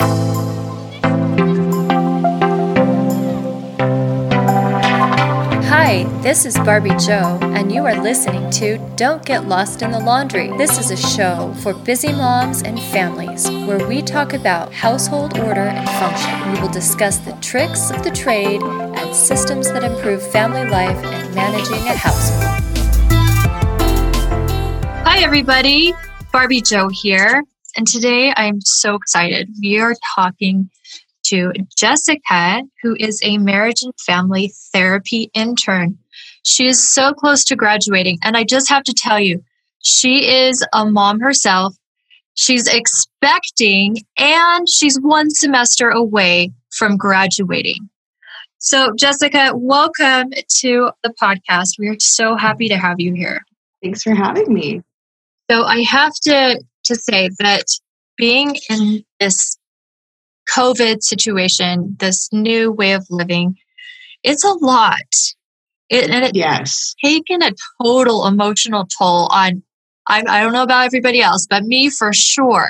Hi, 0.00 0.06
this 6.22 6.46
is 6.46 6.54
Barbie 6.58 6.94
Joe, 7.04 7.36
and 7.42 7.72
you 7.72 7.84
are 7.84 8.00
listening 8.00 8.48
to 8.50 8.78
Don't 8.94 9.24
Get 9.24 9.48
Lost 9.48 9.82
in 9.82 9.90
the 9.90 9.98
Laundry. 9.98 10.56
This 10.56 10.78
is 10.78 10.92
a 10.92 10.96
show 10.96 11.52
for 11.64 11.74
busy 11.74 12.12
moms 12.12 12.62
and 12.62 12.80
families 12.80 13.50
where 13.50 13.84
we 13.88 14.00
talk 14.00 14.34
about 14.34 14.72
household 14.72 15.36
order 15.40 15.62
and 15.62 15.88
function. 15.98 16.52
We 16.52 16.60
will 16.60 16.72
discuss 16.72 17.18
the 17.18 17.32
tricks 17.40 17.90
of 17.90 18.04
the 18.04 18.12
trade 18.12 18.62
and 18.62 19.16
systems 19.16 19.66
that 19.72 19.82
improve 19.82 20.22
family 20.30 20.64
life 20.64 21.04
and 21.04 21.34
managing 21.34 21.88
a 21.88 21.96
household. 21.96 22.44
Hi, 25.04 25.24
everybody. 25.24 25.92
Barbie 26.32 26.60
Joe 26.60 26.88
here, 26.88 27.42
and 27.78 27.86
today 27.86 28.32
I'm 28.36 28.60
so 28.60 28.96
excited. 28.96 29.50
We 29.62 29.78
are 29.78 29.94
talking 30.16 30.68
to 31.26 31.52
Jessica, 31.76 32.62
who 32.82 32.96
is 32.98 33.20
a 33.22 33.38
marriage 33.38 33.82
and 33.82 33.94
family 34.04 34.52
therapy 34.72 35.30
intern. 35.32 35.96
She 36.42 36.66
is 36.66 36.92
so 36.92 37.12
close 37.12 37.44
to 37.44 37.54
graduating, 37.54 38.18
and 38.24 38.36
I 38.36 38.42
just 38.42 38.68
have 38.68 38.82
to 38.82 38.94
tell 38.96 39.20
you, 39.20 39.44
she 39.78 40.28
is 40.28 40.66
a 40.74 40.86
mom 40.86 41.20
herself. 41.20 41.76
She's 42.34 42.66
expecting, 42.66 43.98
and 44.18 44.68
she's 44.68 44.98
one 45.00 45.30
semester 45.30 45.88
away 45.88 46.50
from 46.70 46.96
graduating. 46.96 47.88
So, 48.58 48.90
Jessica, 48.98 49.52
welcome 49.54 50.30
to 50.62 50.90
the 51.04 51.14
podcast. 51.22 51.78
We 51.78 51.86
are 51.90 51.96
so 52.00 52.34
happy 52.34 52.68
to 52.70 52.76
have 52.76 52.98
you 52.98 53.14
here. 53.14 53.44
Thanks 53.84 54.02
for 54.02 54.16
having 54.16 54.52
me. 54.52 54.82
So, 55.48 55.62
I 55.62 55.82
have 55.82 56.12
to, 56.24 56.60
to 56.88 56.96
say 56.96 57.30
that 57.38 57.64
being 58.16 58.56
in 58.68 59.04
this 59.20 59.58
COVID 60.54 61.02
situation, 61.02 61.96
this 61.98 62.28
new 62.32 62.72
way 62.72 62.92
of 62.92 63.06
living, 63.10 63.56
it's 64.22 64.44
a 64.44 64.52
lot. 64.52 64.98
It, 65.88 66.10
and 66.10 66.24
it's 66.24 66.36
yes. 66.36 66.94
taken 67.02 67.42
a 67.42 67.52
total 67.82 68.26
emotional 68.26 68.86
toll 68.98 69.28
on, 69.32 69.62
I, 70.08 70.22
I 70.28 70.42
don't 70.42 70.52
know 70.52 70.62
about 70.62 70.86
everybody 70.86 71.20
else, 71.20 71.46
but 71.48 71.64
me 71.64 71.88
for 71.88 72.12
sure. 72.12 72.68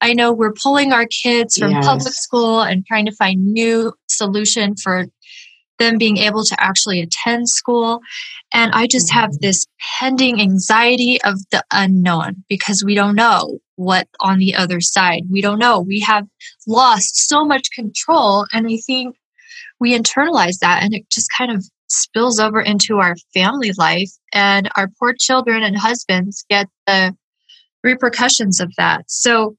I 0.00 0.14
know 0.14 0.32
we're 0.32 0.52
pulling 0.52 0.92
our 0.92 1.06
kids 1.06 1.56
from 1.56 1.70
yes. 1.70 1.86
public 1.86 2.12
school 2.12 2.60
and 2.60 2.84
trying 2.86 3.06
to 3.06 3.12
find 3.12 3.52
new 3.52 3.92
solution 4.08 4.74
for 4.76 5.06
them 5.82 5.98
being 5.98 6.16
able 6.18 6.44
to 6.44 6.56
actually 6.58 7.00
attend 7.00 7.48
school. 7.48 8.00
And 8.52 8.72
I 8.72 8.86
just 8.86 9.12
have 9.12 9.30
mm-hmm. 9.30 9.46
this 9.46 9.66
pending 9.98 10.40
anxiety 10.40 11.20
of 11.22 11.38
the 11.50 11.62
unknown 11.72 12.44
because 12.48 12.84
we 12.84 12.94
don't 12.94 13.16
know 13.16 13.58
what 13.76 14.08
on 14.20 14.38
the 14.38 14.54
other 14.54 14.80
side. 14.80 15.22
We 15.30 15.40
don't 15.40 15.58
know. 15.58 15.80
We 15.80 16.00
have 16.00 16.26
lost 16.66 17.28
so 17.28 17.44
much 17.44 17.68
control. 17.74 18.46
And 18.52 18.66
I 18.68 18.78
think 18.86 19.16
we 19.80 19.98
internalize 19.98 20.58
that 20.60 20.82
and 20.82 20.94
it 20.94 21.08
just 21.10 21.28
kind 21.36 21.50
of 21.50 21.64
spills 21.88 22.38
over 22.38 22.60
into 22.60 22.98
our 22.98 23.16
family 23.34 23.72
life. 23.76 24.10
And 24.32 24.70
our 24.76 24.88
poor 24.98 25.14
children 25.18 25.62
and 25.62 25.76
husbands 25.76 26.44
get 26.48 26.68
the 26.86 27.14
repercussions 27.82 28.60
of 28.60 28.72
that. 28.78 29.04
So 29.08 29.56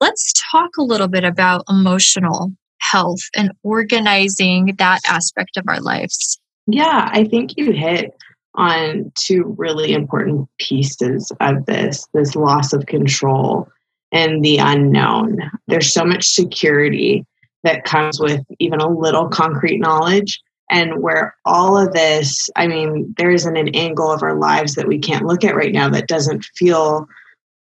let's 0.00 0.32
talk 0.50 0.70
a 0.78 0.82
little 0.82 1.08
bit 1.08 1.24
about 1.24 1.64
emotional 1.68 2.52
health 2.82 3.20
and 3.36 3.52
organizing 3.62 4.74
that 4.78 5.00
aspect 5.06 5.56
of 5.56 5.64
our 5.68 5.80
lives. 5.80 6.38
Yeah, 6.66 7.08
I 7.10 7.24
think 7.24 7.56
you 7.56 7.72
hit 7.72 8.12
on 8.54 9.10
two 9.18 9.54
really 9.56 9.92
important 9.92 10.48
pieces 10.58 11.32
of 11.40 11.64
this 11.66 12.06
this 12.12 12.36
loss 12.36 12.72
of 12.72 12.86
control 12.86 13.68
and 14.12 14.44
the 14.44 14.58
unknown. 14.58 15.38
There's 15.68 15.92
so 15.92 16.04
much 16.04 16.26
security 16.26 17.24
that 17.64 17.84
comes 17.84 18.20
with 18.20 18.44
even 18.58 18.80
a 18.80 18.88
little 18.88 19.28
concrete 19.28 19.78
knowledge. 19.78 20.40
And 20.70 21.02
where 21.02 21.36
all 21.44 21.76
of 21.76 21.92
this, 21.92 22.48
I 22.56 22.66
mean, 22.66 23.14
there 23.18 23.30
isn't 23.30 23.56
an 23.56 23.68
angle 23.74 24.10
of 24.10 24.22
our 24.22 24.38
lives 24.38 24.74
that 24.74 24.88
we 24.88 24.98
can't 24.98 25.26
look 25.26 25.44
at 25.44 25.54
right 25.54 25.72
now 25.72 25.88
that 25.90 26.08
doesn't 26.08 26.44
feel 26.56 27.06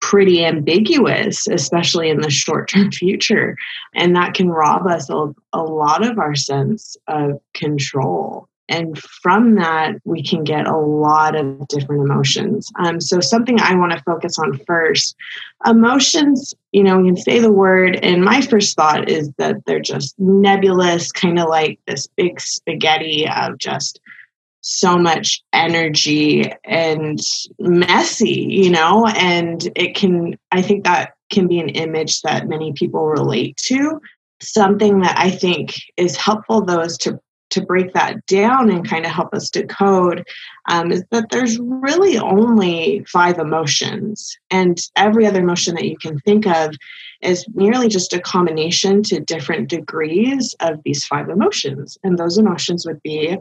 pretty 0.01 0.45
ambiguous, 0.45 1.47
especially 1.47 2.09
in 2.09 2.21
the 2.21 2.31
short 2.31 2.69
term 2.69 2.91
future. 2.93 3.57
And 3.95 4.15
that 4.17 4.35
can 4.35 4.49
rob 4.49 4.87
us 4.87 5.11
of 5.11 5.35
a 5.53 5.63
lot 5.63 6.07
of 6.07 6.19
our 6.19 6.35
sense 6.35 6.97
of 7.09 7.41
control. 7.55 8.49
And 8.69 8.99
from 8.99 9.55
that, 9.57 9.95
we 10.05 10.25
can 10.25 10.43
get 10.43 10.67
a 10.67 10.77
lot 10.77 11.37
of 11.37 11.69
different 11.69 12.03
emotions. 12.03 12.69
Um, 12.81 13.01
so, 13.01 13.21
something 13.21 13.61
I 13.61 13.77
want 13.77 13.93
to 13.93 14.03
focus 14.03 14.39
on 14.41 14.59
first 14.67 15.15
emotions, 15.65 16.53
you 16.73 16.83
know, 16.83 16.99
we 16.99 17.09
can 17.09 17.17
say 17.17 17.39
the 17.39 17.53
word, 17.53 17.97
and 18.03 18.25
my 18.25 18.41
first 18.41 18.75
thought 18.75 19.09
is 19.09 19.31
that 19.39 19.65
they're 19.67 19.79
just 19.79 20.17
nebulous, 20.19 21.13
kind 21.13 21.39
of 21.39 21.49
like 21.49 21.79
this 21.87 22.09
big 22.17 22.41
spaghetti 22.41 23.29
of 23.29 23.59
just 23.59 24.01
so 24.69 24.99
much 24.99 25.45
energy 25.53 26.53
and 26.65 27.21
messy, 27.61 28.49
you 28.51 28.69
know, 28.69 29.07
and 29.07 29.71
it 29.77 29.95
can, 29.95 30.37
I 30.51 30.61
think 30.61 30.83
that 30.83 31.13
can 31.31 31.47
be 31.47 31.61
an 31.61 31.69
image 31.69 32.21
that 32.23 32.49
many 32.49 32.73
people 32.73 33.07
relate 33.07 33.57
to. 33.59 34.01
Something 34.43 35.03
that 35.03 35.17
I 35.17 35.31
think 35.31 35.75
is 35.97 36.17
helpful 36.17 36.65
though 36.65 36.81
is 36.81 36.99
to 36.99 37.21
to 37.51 37.65
break 37.65 37.93
that 37.93 38.27
down 38.27 38.69
and 38.71 38.89
kind 38.89 39.07
of 39.07 39.13
help 39.13 39.33
us 39.33 39.51
decode 39.51 40.27
um, 40.69 40.91
is 40.91 41.05
that 41.13 41.31
there's 41.31 41.61
really 41.61 42.19
only 42.19 43.05
five 43.07 43.39
emotions. 43.39 44.37
And 44.51 44.77
every 44.97 45.27
other 45.27 45.43
emotion 45.43 45.77
that 45.77 45.87
you 45.87 45.97
can 45.97 46.19
think 46.19 46.45
of 46.45 46.75
is 47.23 47.47
merely 47.55 47.87
just 47.87 48.13
a 48.13 48.21
combination 48.21 49.05
to 49.05 49.21
different 49.21 49.69
degrees 49.69 50.57
of 50.59 50.83
these 50.85 51.05
five 51.05 51.29
emotions. 51.29 51.97
And 52.03 52.19
those 52.19 52.37
emotions 52.37 52.85
would 52.85 53.01
be 53.03 53.39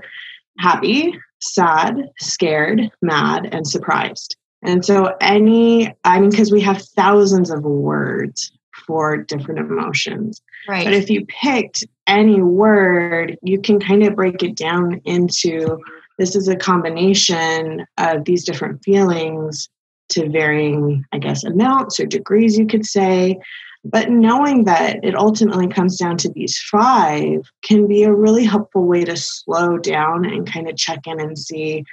happy, 0.57 1.17
sad, 1.41 2.09
scared, 2.19 2.91
mad, 3.01 3.49
and 3.51 3.67
surprised. 3.67 4.35
And 4.61 4.83
so, 4.83 5.15
any, 5.21 5.93
I 6.03 6.19
mean, 6.19 6.31
because 6.31 6.51
we 6.51 6.61
have 6.61 6.81
thousands 6.81 7.51
of 7.51 7.63
words 7.63 8.51
for 8.85 9.17
different 9.17 9.59
emotions. 9.59 10.41
Right. 10.67 10.85
But 10.85 10.93
if 10.93 11.09
you 11.09 11.25
picked 11.25 11.85
any 12.07 12.41
word, 12.41 13.37
you 13.41 13.61
can 13.61 13.79
kind 13.79 14.03
of 14.03 14.15
break 14.15 14.43
it 14.43 14.55
down 14.55 15.01
into 15.05 15.79
this 16.17 16.35
is 16.35 16.47
a 16.47 16.55
combination 16.55 17.85
of 17.97 18.25
these 18.25 18.43
different 18.43 18.83
feelings 18.83 19.69
to 20.09 20.29
varying, 20.29 21.03
I 21.11 21.17
guess, 21.17 21.43
amounts 21.43 21.99
or 21.99 22.05
degrees, 22.05 22.57
you 22.57 22.67
could 22.67 22.85
say. 22.85 23.39
But 23.87 24.09
knowing 24.09 24.65
that 24.65 24.99
it 25.03 25.15
ultimately 25.15 25.67
comes 25.67 25.97
down 25.97 26.17
to 26.17 26.29
these 26.29 26.59
five 26.59 27.51
can 27.63 27.87
be 27.87 28.03
a 28.03 28.13
really 28.13 28.43
helpful 28.43 28.87
way 28.87 29.05
to 29.05 29.15
slow 29.15 29.77
down 29.77 30.25
and 30.25 30.51
kind 30.51 30.67
of 30.67 30.75
check 30.75 31.05
in 31.05 31.19
and 31.21 31.37
see 31.37 31.85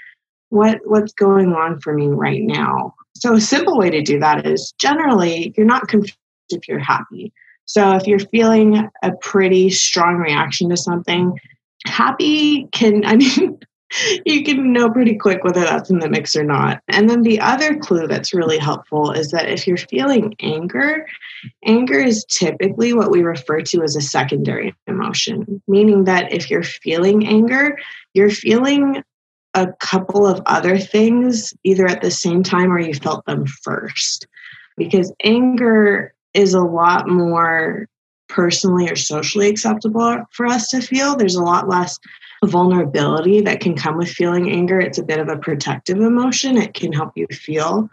what 0.48 0.80
what's 0.84 1.12
going 1.12 1.52
on 1.52 1.80
for 1.80 1.92
me 1.92 2.08
right 2.08 2.42
now. 2.42 2.94
So 3.14 3.34
a 3.34 3.40
simple 3.40 3.76
way 3.76 3.90
to 3.90 4.00
do 4.00 4.18
that 4.20 4.46
is 4.46 4.72
generally 4.78 5.52
you're 5.56 5.66
not 5.66 5.88
confused 5.88 6.16
if 6.48 6.66
you're 6.66 6.78
happy. 6.78 7.30
So 7.66 7.92
if 7.92 8.06
you're 8.06 8.18
feeling 8.18 8.88
a 9.02 9.12
pretty 9.20 9.68
strong 9.68 10.16
reaction 10.16 10.70
to 10.70 10.76
something, 10.78 11.38
happy 11.86 12.68
can 12.72 13.04
I 13.04 13.16
mean 13.16 13.58
you 14.24 14.42
can 14.44 14.72
know 14.72 14.90
pretty 14.90 15.16
quick 15.16 15.44
whether 15.44 15.60
that's 15.60 15.90
in 15.90 15.98
the 15.98 16.08
mix 16.08 16.34
or 16.36 16.44
not. 16.44 16.82
And 16.88 17.08
then 17.08 17.22
the 17.22 17.40
other 17.40 17.76
clue 17.76 18.06
that's 18.06 18.34
really 18.34 18.58
helpful 18.58 19.12
is 19.12 19.30
that 19.30 19.48
if 19.48 19.66
you're 19.66 19.76
feeling 19.76 20.34
anger, 20.40 21.06
anger 21.64 21.98
is 21.98 22.24
typically 22.24 22.92
what 22.92 23.10
we 23.10 23.22
refer 23.22 23.60
to 23.60 23.82
as 23.82 23.96
a 23.96 24.00
secondary 24.00 24.74
emotion, 24.86 25.62
meaning 25.66 26.04
that 26.04 26.32
if 26.32 26.50
you're 26.50 26.62
feeling 26.62 27.26
anger, 27.26 27.78
you're 28.14 28.30
feeling 28.30 29.02
a 29.54 29.68
couple 29.80 30.26
of 30.26 30.40
other 30.46 30.78
things 30.78 31.52
either 31.62 31.86
at 31.86 32.00
the 32.00 32.10
same 32.10 32.42
time 32.42 32.72
or 32.72 32.78
you 32.78 32.94
felt 32.94 33.24
them 33.26 33.46
first. 33.46 34.26
Because 34.76 35.12
anger 35.22 36.14
is 36.32 36.54
a 36.54 36.62
lot 36.62 37.08
more 37.08 37.86
personally 38.32 38.90
or 38.90 38.96
socially 38.96 39.48
acceptable 39.48 40.24
for 40.30 40.46
us 40.46 40.68
to 40.68 40.80
feel. 40.80 41.14
There's 41.14 41.34
a 41.34 41.42
lot 41.42 41.68
less 41.68 41.98
vulnerability 42.44 43.42
that 43.42 43.60
can 43.60 43.76
come 43.76 43.98
with 43.98 44.08
feeling 44.08 44.50
anger. 44.50 44.80
It's 44.80 44.98
a 44.98 45.04
bit 45.04 45.20
of 45.20 45.28
a 45.28 45.36
protective 45.36 46.00
emotion. 46.00 46.56
It 46.56 46.74
can 46.74 46.92
help 46.92 47.12
you 47.14 47.26
feel 47.30 47.88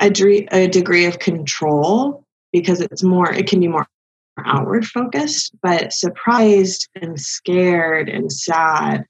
a, 0.00 0.10
degree, 0.10 0.48
a 0.50 0.66
degree 0.66 1.06
of 1.06 1.20
control 1.20 2.24
because 2.52 2.80
it's 2.80 3.02
more, 3.02 3.32
it 3.32 3.48
can 3.48 3.60
be 3.60 3.68
more 3.68 3.86
outward 4.44 4.84
focused, 4.84 5.54
but 5.62 5.92
surprised 5.92 6.88
and 7.00 7.18
scared 7.20 8.08
and 8.08 8.32
sad, 8.32 9.04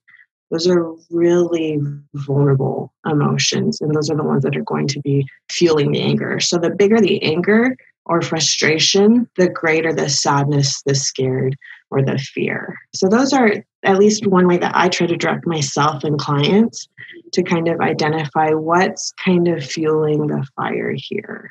those 0.50 0.69
are 0.69 0.92
really 1.10 1.80
vulnerable 2.14 2.92
emotions. 3.06 3.80
And 3.80 3.94
those 3.94 4.10
are 4.10 4.16
the 4.16 4.22
ones 4.22 4.42
that 4.42 4.56
are 4.56 4.62
going 4.62 4.87
to 4.88 5.00
be 5.00 5.26
fueling 5.50 5.92
the 5.92 6.02
anger. 6.02 6.38
So 6.40 6.58
the 6.58 6.70
bigger 6.70 7.00
the 7.00 7.22
anger 7.22 7.76
or 8.06 8.22
frustration, 8.22 9.28
the 9.36 9.48
greater 9.48 9.92
the 9.92 10.08
sadness, 10.08 10.82
the 10.84 10.94
scared, 10.94 11.56
or 11.90 12.02
the 12.02 12.18
fear. 12.18 12.76
So, 12.94 13.08
those 13.08 13.32
are 13.32 13.64
at 13.82 13.98
least 13.98 14.26
one 14.26 14.46
way 14.46 14.58
that 14.58 14.74
I 14.74 14.88
try 14.88 15.06
to 15.06 15.16
direct 15.16 15.46
myself 15.46 16.04
and 16.04 16.18
clients 16.18 16.88
to 17.32 17.42
kind 17.42 17.68
of 17.68 17.80
identify 17.80 18.50
what's 18.50 19.12
kind 19.12 19.48
of 19.48 19.64
fueling 19.64 20.26
the 20.26 20.46
fire 20.56 20.94
here. 20.96 21.50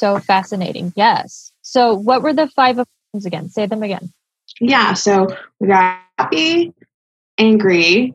So 0.00 0.18
fascinating. 0.18 0.92
Yes. 0.96 1.52
So, 1.62 1.94
what 1.94 2.22
were 2.22 2.32
the 2.32 2.48
five 2.48 2.78
again. 3.24 3.48
Say 3.48 3.66
them 3.66 3.82
again. 3.82 4.12
Yeah. 4.60 4.94
So 4.94 5.28
we 5.60 5.68
got 5.68 6.00
happy, 6.18 6.72
angry, 7.38 8.14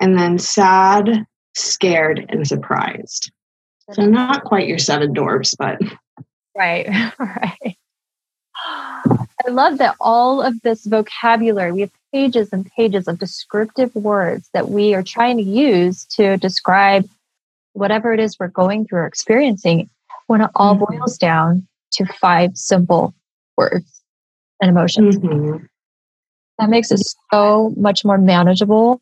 and 0.00 0.18
then 0.18 0.38
sad, 0.38 1.26
scared, 1.54 2.26
and 2.28 2.46
surprised. 2.46 3.32
So 3.92 4.04
not 4.04 4.44
quite 4.44 4.68
your 4.68 4.78
seven 4.78 5.14
dwarfs, 5.14 5.54
but 5.58 5.80
right, 6.58 7.12
right. 7.18 7.76
I 9.46 9.50
love 9.50 9.78
that 9.78 9.96
all 10.00 10.42
of 10.42 10.60
this 10.62 10.84
vocabulary, 10.84 11.72
we 11.72 11.80
have 11.82 11.92
pages 12.12 12.52
and 12.52 12.70
pages 12.76 13.06
of 13.06 13.18
descriptive 13.18 13.94
words 13.94 14.50
that 14.52 14.68
we 14.68 14.94
are 14.94 15.02
trying 15.02 15.36
to 15.36 15.42
use 15.42 16.04
to 16.16 16.36
describe 16.38 17.08
whatever 17.72 18.12
it 18.12 18.20
is 18.20 18.36
we're 18.38 18.48
going 18.48 18.86
through 18.86 19.00
or 19.00 19.06
experiencing 19.06 19.88
when 20.26 20.40
it 20.40 20.50
all 20.54 20.74
mm-hmm. 20.74 20.98
boils 20.98 21.16
down 21.16 21.66
to 21.92 22.04
five 22.20 22.56
simple 22.56 23.14
words 23.56 24.02
and 24.60 24.70
emotions. 24.70 25.18
Mm-hmm. 25.18 25.64
That 26.58 26.70
makes 26.70 26.90
it 26.90 27.00
so 27.32 27.72
much 27.76 28.04
more 28.04 28.18
manageable. 28.18 29.00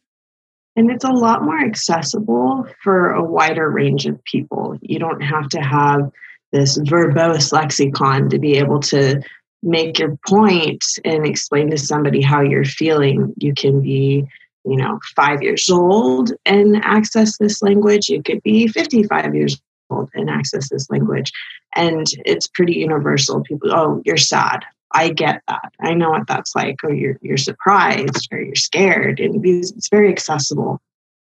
And 0.77 0.91
it's 0.91 1.05
a 1.05 1.11
lot 1.11 1.43
more 1.43 1.59
accessible 1.59 2.67
for 2.83 3.13
a 3.13 3.25
wider 3.25 3.71
range 3.71 4.05
of 4.05 4.23
people. 4.25 4.77
You 4.83 4.99
don't 4.99 5.23
have 5.23 5.49
to 5.51 5.61
have 5.61 6.13
this 6.53 6.79
verbose 6.79 7.53
lexicon 7.53 8.29
to 8.31 8.39
be 8.39 8.57
able 8.57 8.81
to 8.81 9.21
make 9.63 9.99
your 9.99 10.17
point 10.29 10.85
and 11.05 11.27
explain 11.27 11.71
to 11.71 11.79
somebody 11.79 12.23
how 12.23 12.41
you're 12.41 12.65
feeling. 12.65 13.35
You 13.39 13.53
can 13.55 13.83
be, 13.83 14.25
you 14.65 14.77
know, 14.77 15.01
five 15.15 15.43
years 15.43 15.69
old 15.71 16.33
and 16.45 16.77
access 16.85 17.37
this 17.39 17.63
language. 17.63 18.09
You 18.09 18.23
could 18.23 18.43
be 18.43 18.69
55 18.69 19.35
years 19.35 19.61
old 19.91 20.11
and 20.15 20.31
access 20.31 20.69
this 20.69 20.89
language. 20.91 21.33
And 21.75 22.07
it's 22.25 22.47
pretty 22.47 22.75
universal. 22.75 23.43
People, 23.43 23.75
oh, 23.75 24.03
you're 24.05 24.17
sad. 24.17 24.61
I 24.93 25.11
get 25.11 25.43
that. 25.49 25.73
I 25.81 25.95
know 25.95 26.11
what 26.11 26.29
that's 26.29 26.55
like. 26.55 26.83
Or 26.85 26.93
you're 26.93 27.19
you're 27.21 27.37
surprised 27.37 28.29
or 28.31 28.41
you're 28.41 28.55
scared. 28.55 29.19
And 29.19 29.45
it's 29.45 29.89
very 29.89 30.11
accessible 30.11 30.81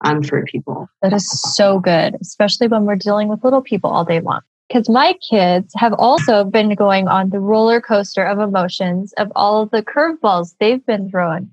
um, 0.02 0.22
for 0.22 0.44
people. 0.44 0.88
That 1.00 1.14
is 1.14 1.28
so 1.54 1.80
good, 1.80 2.16
especially 2.20 2.68
when 2.68 2.84
we're 2.84 2.96
dealing 2.96 3.28
with 3.28 3.42
little 3.42 3.62
people 3.62 3.90
all 3.90 4.04
day 4.04 4.20
long 4.20 4.42
because 4.68 4.88
my 4.88 5.14
kids 5.28 5.72
have 5.76 5.92
also 5.94 6.44
been 6.44 6.74
going 6.74 7.08
on 7.08 7.30
the 7.30 7.40
roller 7.40 7.80
coaster 7.80 8.24
of 8.24 8.38
emotions 8.38 9.12
of 9.14 9.30
all 9.36 9.62
of 9.62 9.70
the 9.70 9.82
curveballs 9.82 10.54
they've 10.58 10.84
been 10.86 11.10
thrown. 11.10 11.50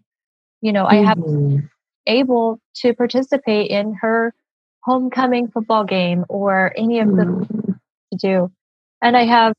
You 0.62 0.74
know, 0.74 0.86
mm-hmm. 0.86 1.06
I 1.06 1.08
have 1.08 1.18
mm-hmm. 1.18 1.66
able 2.08 2.60
to 2.78 2.94
participate 2.94 3.70
in 3.70 3.94
her 3.96 4.34
homecoming 4.82 5.48
football 5.50 5.84
game 5.84 6.26
or 6.30 6.74
any 6.76 7.00
of 7.00 7.10
the 7.10 7.24
mm-hmm. 7.24 7.72
to 8.12 8.18
do. 8.18 8.52
And 9.02 9.16
I 9.16 9.26
have, 9.26 9.54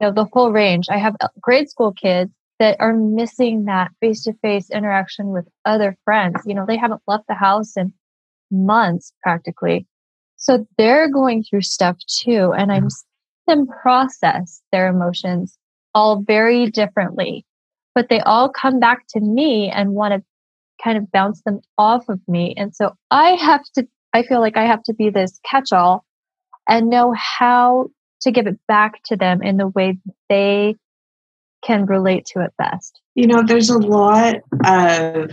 you 0.00 0.08
know, 0.08 0.12
the 0.12 0.24
whole 0.24 0.50
range. 0.50 0.86
I 0.90 0.98
have 0.98 1.16
grade 1.40 1.70
school 1.70 1.92
kids 1.92 2.32
that 2.58 2.76
are 2.80 2.92
missing 2.92 3.64
that 3.64 3.90
face 4.00 4.24
to 4.24 4.34
face 4.34 4.70
interaction 4.70 5.28
with 5.28 5.46
other 5.64 5.96
friends. 6.04 6.42
You 6.44 6.54
know, 6.54 6.66
they 6.66 6.76
haven't 6.76 7.02
left 7.06 7.26
the 7.26 7.34
house 7.34 7.76
in 7.76 7.92
months 8.50 9.12
practically. 9.22 9.86
So 10.40 10.66
they're 10.76 11.08
going 11.08 11.44
through 11.44 11.62
stuff 11.62 11.96
too. 12.22 12.52
And 12.56 12.72
I'm 12.72 12.84
mm-hmm. 12.84 12.88
seeing 12.88 13.58
them 13.58 13.66
process 13.66 14.62
their 14.72 14.88
emotions 14.88 15.56
all 15.94 16.22
very 16.22 16.70
differently. 16.70 17.46
But 17.94 18.08
they 18.08 18.20
all 18.20 18.48
come 18.48 18.80
back 18.80 19.04
to 19.10 19.20
me 19.20 19.70
and 19.70 19.92
want 19.92 20.14
to 20.14 20.24
kind 20.82 20.96
of 20.96 21.10
bounce 21.12 21.42
them 21.42 21.60
off 21.76 22.08
of 22.08 22.20
me. 22.26 22.54
And 22.56 22.74
so 22.74 22.94
I 23.10 23.30
have 23.30 23.62
to, 23.74 23.86
I 24.12 24.22
feel 24.22 24.40
like 24.40 24.56
I 24.56 24.64
have 24.64 24.82
to 24.84 24.94
be 24.94 25.10
this 25.10 25.38
catch 25.44 25.72
all 25.72 26.04
and 26.68 26.88
know 26.88 27.14
how 27.16 27.88
to 28.22 28.30
give 28.30 28.46
it 28.46 28.58
back 28.66 29.02
to 29.06 29.16
them 29.16 29.42
in 29.42 29.56
the 29.56 29.68
way 29.68 29.98
they 30.28 30.76
can 31.62 31.84
relate 31.84 32.26
to 32.26 32.40
it 32.40 32.52
best. 32.56 33.00
You 33.14 33.26
know, 33.26 33.42
there's 33.42 33.70
a 33.70 33.78
lot 33.78 34.36
of 34.64 35.32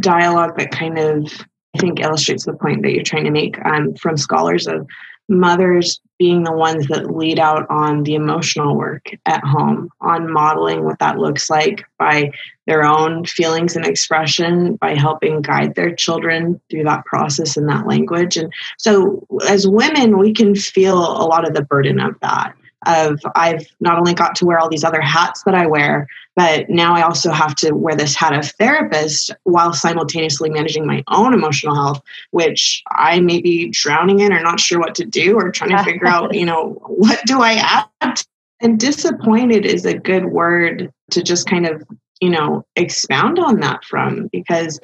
dialogue 0.00 0.56
that 0.58 0.70
kind 0.70 0.98
of 0.98 1.32
I 1.74 1.78
think 1.78 2.00
illustrates 2.00 2.44
the 2.44 2.52
point 2.54 2.82
that 2.82 2.92
you're 2.92 3.02
trying 3.02 3.24
to 3.24 3.30
make 3.30 3.56
um, 3.64 3.94
from 3.94 4.16
scholars 4.16 4.66
of 4.66 4.86
mothers 5.28 6.00
being 6.18 6.44
the 6.44 6.52
ones 6.52 6.86
that 6.88 7.10
lead 7.10 7.38
out 7.38 7.66
on 7.70 8.02
the 8.04 8.14
emotional 8.14 8.76
work 8.76 9.06
at 9.26 9.42
home, 9.42 9.88
on 10.00 10.32
modeling 10.32 10.84
what 10.84 10.98
that 10.98 11.18
looks 11.18 11.50
like 11.50 11.84
by 11.98 12.30
their 12.66 12.84
own 12.84 13.24
feelings 13.24 13.74
and 13.74 13.86
expression, 13.86 14.76
by 14.76 14.94
helping 14.94 15.42
guide 15.42 15.74
their 15.74 15.94
children 15.94 16.60
through 16.70 16.84
that 16.84 17.04
process 17.06 17.56
and 17.56 17.68
that 17.68 17.86
language. 17.86 18.36
And 18.36 18.52
so, 18.78 19.26
as 19.48 19.66
women, 19.66 20.18
we 20.18 20.32
can 20.32 20.54
feel 20.54 20.98
a 20.98 21.26
lot 21.26 21.48
of 21.48 21.54
the 21.54 21.64
burden 21.64 21.98
of 22.00 22.14
that 22.20 22.54
of 22.86 23.20
I've 23.34 23.66
not 23.80 23.98
only 23.98 24.14
got 24.14 24.34
to 24.36 24.46
wear 24.46 24.58
all 24.58 24.68
these 24.68 24.84
other 24.84 25.00
hats 25.00 25.42
that 25.44 25.54
I 25.54 25.66
wear, 25.66 26.06
but 26.36 26.68
now 26.68 26.94
I 26.94 27.02
also 27.02 27.30
have 27.30 27.54
to 27.56 27.72
wear 27.72 27.94
this 27.94 28.14
hat 28.14 28.36
of 28.36 28.50
therapist 28.52 29.32
while 29.44 29.72
simultaneously 29.72 30.50
managing 30.50 30.86
my 30.86 31.04
own 31.08 31.32
emotional 31.32 31.74
health, 31.74 32.02
which 32.30 32.82
I 32.90 33.20
may 33.20 33.40
be 33.40 33.68
drowning 33.70 34.20
in 34.20 34.32
or 34.32 34.42
not 34.42 34.60
sure 34.60 34.80
what 34.80 34.94
to 34.96 35.04
do 35.04 35.36
or 35.36 35.50
trying 35.50 35.70
to 35.70 35.84
figure 35.84 36.06
out, 36.06 36.34
you 36.34 36.44
know, 36.44 36.80
what 36.86 37.20
do 37.26 37.40
I 37.40 37.84
add? 38.00 38.20
And 38.60 38.80
disappointed 38.80 39.66
is 39.66 39.84
a 39.84 39.98
good 39.98 40.26
word 40.26 40.92
to 41.10 41.22
just 41.22 41.48
kind 41.48 41.66
of, 41.66 41.84
you 42.20 42.30
know, 42.30 42.64
expound 42.76 43.38
on 43.38 43.60
that 43.60 43.84
from 43.84 44.28
because 44.32 44.80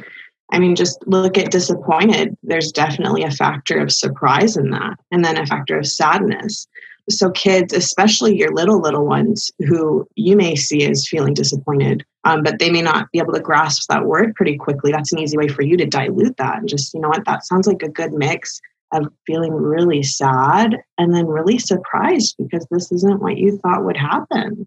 I 0.52 0.58
mean, 0.58 0.74
just 0.74 1.06
look 1.06 1.38
at 1.38 1.52
disappointed. 1.52 2.36
There's 2.42 2.72
definitely 2.72 3.22
a 3.22 3.30
factor 3.30 3.78
of 3.78 3.92
surprise 3.92 4.56
in 4.56 4.70
that, 4.70 4.98
and 5.12 5.24
then 5.24 5.38
a 5.38 5.46
factor 5.46 5.78
of 5.78 5.86
sadness 5.86 6.66
so 7.08 7.30
kids 7.30 7.72
especially 7.72 8.36
your 8.36 8.52
little 8.52 8.80
little 8.80 9.06
ones 9.06 9.50
who 9.60 10.06
you 10.16 10.36
may 10.36 10.54
see 10.54 10.84
as 10.84 11.08
feeling 11.08 11.34
disappointed 11.34 12.04
um, 12.24 12.42
but 12.42 12.58
they 12.58 12.70
may 12.70 12.82
not 12.82 13.10
be 13.12 13.18
able 13.18 13.32
to 13.32 13.40
grasp 13.40 13.88
that 13.88 14.04
word 14.04 14.34
pretty 14.34 14.56
quickly 14.56 14.92
that's 14.92 15.12
an 15.12 15.18
easy 15.18 15.36
way 15.36 15.48
for 15.48 15.62
you 15.62 15.76
to 15.76 15.86
dilute 15.86 16.36
that 16.36 16.58
and 16.58 16.68
just 16.68 16.94
you 16.94 17.00
know 17.00 17.08
what? 17.08 17.24
That 17.24 17.44
sounds 17.44 17.66
like 17.66 17.82
a 17.82 17.88
good 17.88 18.12
mix 18.12 18.60
of 18.92 19.06
feeling 19.26 19.52
really 19.52 20.02
sad 20.02 20.76
and 20.98 21.14
then 21.14 21.26
really 21.26 21.58
surprised 21.58 22.34
because 22.38 22.66
this 22.70 22.90
isn't 22.90 23.20
what 23.20 23.38
you 23.38 23.56
thought 23.58 23.84
would 23.84 23.96
happen. 23.96 24.66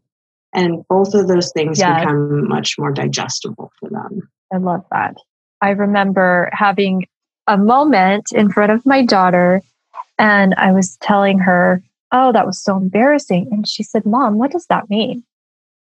And 0.53 0.87
both 0.87 1.13
of 1.13 1.27
those 1.27 1.51
things 1.51 1.79
become 1.79 2.47
much 2.47 2.75
more 2.77 2.91
digestible 2.91 3.71
for 3.79 3.89
them. 3.89 4.29
I 4.53 4.57
love 4.57 4.85
that. 4.91 5.15
I 5.61 5.71
remember 5.71 6.49
having 6.53 7.07
a 7.47 7.57
moment 7.57 8.31
in 8.31 8.49
front 8.49 8.71
of 8.71 8.85
my 8.85 9.05
daughter 9.05 9.61
and 10.17 10.53
i 10.55 10.71
was 10.71 10.95
telling 10.97 11.39
her 11.39 11.83
oh, 12.13 12.31
that 12.31 12.45
was 12.45 12.63
so 12.63 12.77
embarrassing. 12.77 13.49
And 13.51 13.67
she 13.67 13.83
said, 13.83 14.05
Mom, 14.05 14.37
what 14.37 14.51
does 14.51 14.67
that 14.67 14.89
mean? 14.89 15.23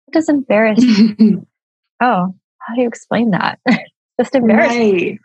What 0.06 0.13
does 0.13 0.27
embarrassing? 0.27 1.45
oh, 2.01 2.36
how 2.60 2.75
do 2.75 2.82
you 2.82 2.88
explain 2.88 3.32
that? 3.32 3.60
Just 4.20 4.36
embarrassing. 4.36 4.79
Right. 4.82 5.20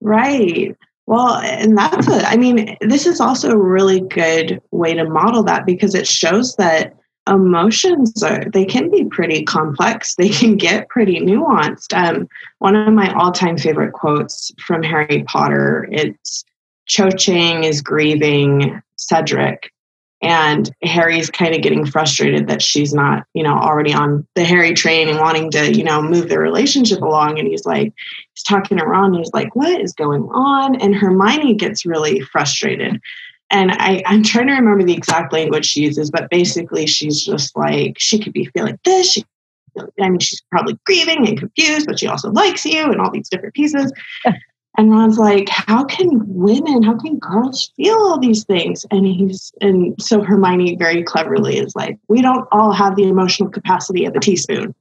Right. 0.00 0.76
Well, 1.06 1.36
and 1.36 1.78
that's 1.78 2.08
a, 2.08 2.28
I 2.28 2.36
mean, 2.36 2.76
this 2.80 3.06
is 3.06 3.20
also 3.20 3.52
a 3.52 3.56
really 3.56 4.00
good 4.00 4.60
way 4.72 4.92
to 4.94 5.08
model 5.08 5.44
that 5.44 5.64
because 5.64 5.94
it 5.94 6.06
shows 6.06 6.56
that 6.56 6.96
emotions 7.28 8.22
are, 8.22 8.44
they 8.52 8.64
can 8.64 8.90
be 8.90 9.04
pretty 9.04 9.44
complex. 9.44 10.16
They 10.16 10.28
can 10.28 10.56
get 10.56 10.88
pretty 10.88 11.20
nuanced. 11.20 11.96
Um, 11.96 12.28
one 12.58 12.74
of 12.74 12.92
my 12.92 13.12
all 13.14 13.30
time 13.30 13.56
favorite 13.56 13.92
quotes 13.92 14.50
from 14.66 14.82
Harry 14.82 15.24
Potter, 15.26 15.88
it's 15.92 16.44
Cho 16.86 17.10
Chang 17.10 17.64
is 17.64 17.80
grieving 17.80 18.82
Cedric 18.96 19.70
and 20.26 20.68
Harry's 20.82 21.30
kind 21.30 21.54
of 21.54 21.62
getting 21.62 21.86
frustrated 21.86 22.48
that 22.48 22.60
she's 22.60 22.92
not, 22.92 23.22
you 23.32 23.44
know, 23.44 23.54
already 23.54 23.94
on 23.94 24.26
the 24.34 24.42
Harry 24.42 24.74
train 24.74 25.08
and 25.08 25.20
wanting 25.20 25.52
to, 25.52 25.72
you 25.72 25.84
know, 25.84 26.02
move 26.02 26.28
the 26.28 26.40
relationship 26.40 27.00
along. 27.00 27.38
And 27.38 27.46
he's 27.46 27.64
like, 27.64 27.94
he's 28.34 28.42
talking 28.42 28.76
to 28.78 28.84
Ron. 28.84 29.14
He's 29.14 29.32
like, 29.32 29.54
what 29.54 29.80
is 29.80 29.92
going 29.92 30.24
on? 30.24 30.80
And 30.80 30.96
Hermione 30.96 31.54
gets 31.54 31.86
really 31.86 32.22
frustrated. 32.22 33.00
And 33.50 33.70
I, 33.70 34.02
I'm 34.04 34.24
trying 34.24 34.48
to 34.48 34.54
remember 34.54 34.82
the 34.82 34.94
exact 34.94 35.32
language 35.32 35.64
she 35.64 35.82
uses, 35.82 36.10
but 36.10 36.28
basically 36.28 36.88
she's 36.88 37.24
just 37.24 37.56
like, 37.56 37.94
she 37.96 38.18
could 38.18 38.32
be 38.32 38.46
feeling 38.46 38.80
this. 38.84 39.12
She, 39.12 39.24
I 39.78 40.08
mean, 40.08 40.18
she's 40.18 40.42
probably 40.50 40.76
grieving 40.86 41.28
and 41.28 41.38
confused, 41.38 41.86
but 41.86 42.00
she 42.00 42.08
also 42.08 42.32
likes 42.32 42.64
you 42.64 42.82
and 42.82 43.00
all 43.00 43.12
these 43.12 43.28
different 43.28 43.54
pieces. 43.54 43.92
And 44.76 44.90
Ron's 44.90 45.18
like, 45.18 45.48
how 45.48 45.84
can 45.84 46.22
women, 46.26 46.82
how 46.82 46.98
can 46.98 47.18
girls 47.18 47.72
feel 47.76 47.94
all 47.94 48.18
these 48.18 48.44
things? 48.44 48.84
And 48.90 49.06
he's, 49.06 49.52
and 49.60 49.94
so 50.00 50.22
Hermione 50.22 50.76
very 50.76 51.02
cleverly 51.02 51.58
is 51.58 51.74
like, 51.74 51.98
we 52.08 52.20
don't 52.20 52.46
all 52.52 52.72
have 52.72 52.96
the 52.96 53.08
emotional 53.08 53.48
capacity 53.48 54.04
of 54.04 54.14
a 54.14 54.20
teaspoon. 54.20 54.74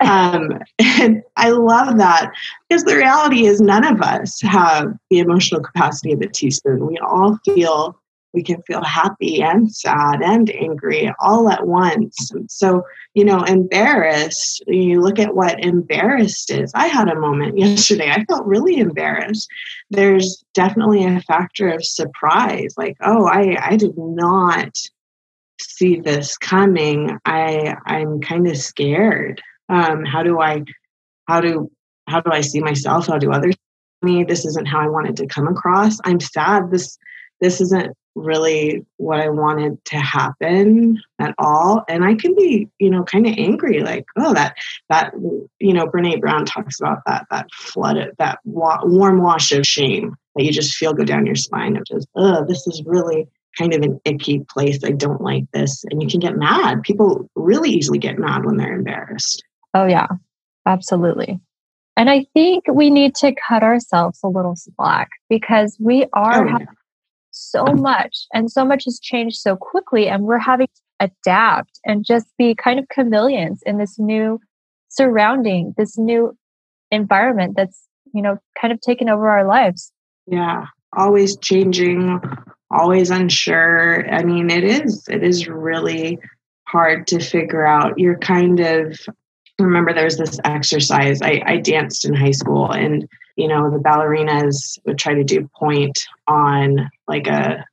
Um, 0.00 0.58
and 0.78 1.22
I 1.36 1.50
love 1.50 1.98
that 1.98 2.32
because 2.68 2.84
the 2.84 2.96
reality 2.96 3.46
is 3.46 3.60
none 3.60 3.84
of 3.84 4.00
us 4.00 4.40
have 4.42 4.94
the 5.10 5.18
emotional 5.18 5.60
capacity 5.60 6.12
of 6.12 6.20
a 6.20 6.28
teaspoon. 6.28 6.86
We 6.86 6.98
all 6.98 7.38
feel 7.44 7.98
we 8.32 8.42
can 8.42 8.62
feel 8.62 8.82
happy 8.82 9.42
and 9.42 9.74
sad 9.74 10.22
and 10.22 10.50
angry 10.50 11.12
all 11.20 11.50
at 11.50 11.66
once. 11.66 12.32
So, 12.48 12.82
you 13.14 13.24
know, 13.24 13.42
embarrassed, 13.42 14.62
you 14.66 15.00
look 15.00 15.18
at 15.18 15.34
what 15.34 15.62
embarrassed 15.62 16.50
is. 16.50 16.72
I 16.74 16.86
had 16.86 17.08
a 17.08 17.20
moment 17.20 17.58
yesterday, 17.58 18.10
I 18.10 18.24
felt 18.24 18.46
really 18.46 18.78
embarrassed. 18.78 19.48
There's 19.90 20.44
definitely 20.54 21.04
a 21.04 21.20
factor 21.20 21.68
of 21.68 21.84
surprise 21.84 22.74
like, 22.76 22.96
oh, 23.02 23.26
I, 23.26 23.58
I 23.60 23.76
did 23.76 23.96
not 23.96 24.76
see 25.60 26.00
this 26.00 26.38
coming. 26.38 27.18
I, 27.24 27.76
I'm 27.86 28.20
kind 28.20 28.46
of 28.48 28.56
scared 28.56 29.42
Um, 29.68 30.04
how 30.04 30.22
do 30.22 30.40
I, 30.40 30.64
how 31.28 31.40
do, 31.40 31.70
how 32.08 32.20
do 32.20 32.30
I 32.30 32.40
see 32.40 32.60
myself? 32.60 33.06
How 33.06 33.18
do 33.18 33.32
others 33.32 33.54
see 33.54 34.12
me? 34.12 34.24
This 34.24 34.44
isn't 34.44 34.68
how 34.68 34.80
I 34.80 34.88
wanted 34.88 35.16
to 35.16 35.26
come 35.26 35.48
across. 35.48 35.98
I'm 36.04 36.20
sad. 36.20 36.70
This, 36.70 36.98
this 37.40 37.60
isn't 37.60 37.96
really 38.14 38.84
what 38.96 39.20
I 39.20 39.28
wanted 39.28 39.82
to 39.86 39.96
happen 39.96 41.00
at 41.18 41.34
all. 41.38 41.84
And 41.88 42.04
I 42.04 42.14
can 42.14 42.34
be, 42.34 42.68
you 42.78 42.90
know, 42.90 43.04
kind 43.04 43.26
of 43.26 43.34
angry, 43.36 43.80
like, 43.80 44.04
oh, 44.16 44.34
that, 44.34 44.56
that, 44.88 45.12
you 45.58 45.72
know, 45.72 45.86
Brene 45.86 46.20
Brown 46.20 46.44
talks 46.44 46.80
about 46.80 46.98
that, 47.06 47.26
that 47.30 47.52
flood, 47.52 47.96
that 48.18 48.38
wa- 48.44 48.84
warm 48.84 49.22
wash 49.22 49.52
of 49.52 49.66
shame 49.66 50.14
that 50.36 50.44
you 50.44 50.52
just 50.52 50.76
feel 50.76 50.92
go 50.92 51.04
down 51.04 51.26
your 51.26 51.34
spine 51.34 51.76
of 51.76 51.84
just, 51.84 52.08
oh, 52.14 52.44
this 52.46 52.66
is 52.66 52.82
really 52.86 53.28
kind 53.58 53.74
of 53.74 53.82
an 53.82 54.00
icky 54.04 54.40
place. 54.50 54.82
I 54.84 54.92
don't 54.92 55.20
like 55.20 55.44
this. 55.52 55.84
And 55.90 56.02
you 56.02 56.08
can 56.08 56.20
get 56.20 56.36
mad. 56.36 56.82
People 56.82 57.28
really 57.34 57.70
easily 57.70 57.98
get 57.98 58.18
mad 58.18 58.44
when 58.44 58.56
they're 58.56 58.74
embarrassed. 58.74 59.44
Oh, 59.74 59.86
yeah, 59.86 60.08
absolutely. 60.66 61.40
And 61.96 62.08
I 62.08 62.24
think 62.32 62.64
we 62.72 62.88
need 62.88 63.14
to 63.16 63.34
cut 63.48 63.62
ourselves 63.62 64.20
a 64.24 64.28
little 64.28 64.56
slack 64.56 65.10
because 65.28 65.76
we 65.78 66.06
are 66.14 66.48
oh, 66.48 66.58
yeah 66.58 66.66
so 67.32 67.64
much 67.64 68.26
and 68.32 68.50
so 68.50 68.64
much 68.64 68.84
has 68.84 69.00
changed 69.00 69.36
so 69.36 69.56
quickly 69.56 70.08
and 70.08 70.24
we're 70.24 70.38
having 70.38 70.66
to 70.68 70.82
adapt 71.00 71.80
and 71.84 72.04
just 72.04 72.26
be 72.38 72.54
kind 72.54 72.78
of 72.78 72.88
chameleons 72.88 73.60
in 73.66 73.78
this 73.78 73.98
new 73.98 74.38
surrounding 74.88 75.74
this 75.76 75.98
new 75.98 76.36
environment 76.90 77.54
that's 77.56 77.88
you 78.14 78.22
know 78.22 78.38
kind 78.60 78.72
of 78.72 78.80
taken 78.80 79.08
over 79.08 79.28
our 79.28 79.46
lives. 79.46 79.92
Yeah 80.26 80.66
always 80.96 81.36
changing 81.38 82.20
always 82.70 83.10
unsure. 83.10 84.08
I 84.10 84.22
mean 84.22 84.50
it 84.50 84.64
is 84.64 85.06
it 85.08 85.22
is 85.22 85.48
really 85.48 86.18
hard 86.68 87.06
to 87.08 87.20
figure 87.20 87.66
out. 87.66 87.98
You're 87.98 88.18
kind 88.18 88.60
of 88.60 88.98
remember 89.58 89.92
there's 89.92 90.16
this 90.16 90.38
exercise. 90.44 91.20
I, 91.22 91.42
I 91.44 91.56
danced 91.58 92.04
in 92.04 92.14
high 92.14 92.30
school 92.32 92.70
and 92.70 93.08
you 93.36 93.48
know 93.48 93.70
the 93.70 93.78
ballerinas 93.78 94.78
would 94.84 94.98
try 94.98 95.14
to 95.14 95.24
do 95.24 95.48
point 95.58 95.98
on 96.26 96.90
like 97.12 97.26
a 97.26 97.64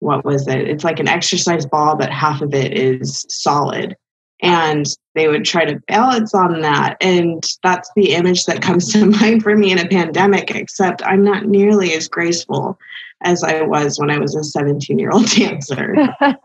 what 0.00 0.24
was 0.24 0.48
it? 0.48 0.68
It's 0.68 0.82
like 0.82 0.98
an 0.98 1.08
exercise 1.08 1.64
ball 1.64 1.96
but 1.96 2.10
half 2.10 2.42
of 2.42 2.52
it 2.54 2.76
is 2.76 3.24
solid. 3.28 3.96
And 4.42 4.84
they 5.14 5.28
would 5.28 5.44
try 5.44 5.64
to 5.64 5.78
balance 5.86 6.34
on 6.34 6.62
that. 6.62 6.96
And 7.00 7.44
that's 7.62 7.88
the 7.94 8.14
image 8.14 8.46
that 8.46 8.60
comes 8.60 8.88
to 8.92 9.06
mind 9.06 9.44
for 9.44 9.54
me 9.56 9.70
in 9.70 9.78
a 9.78 9.88
pandemic 9.88 10.50
except 10.50 11.02
i'm 11.04 11.24
not 11.24 11.46
nearly 11.46 11.94
as 11.94 12.08
graceful 12.08 12.78
as 13.22 13.44
i 13.44 13.62
was 13.62 14.00
when 14.00 14.10
i 14.10 14.18
was 14.18 14.34
a 14.34 14.42
17 14.42 14.98
year 14.98 15.10
old 15.10 15.26
dancer. 15.36 15.94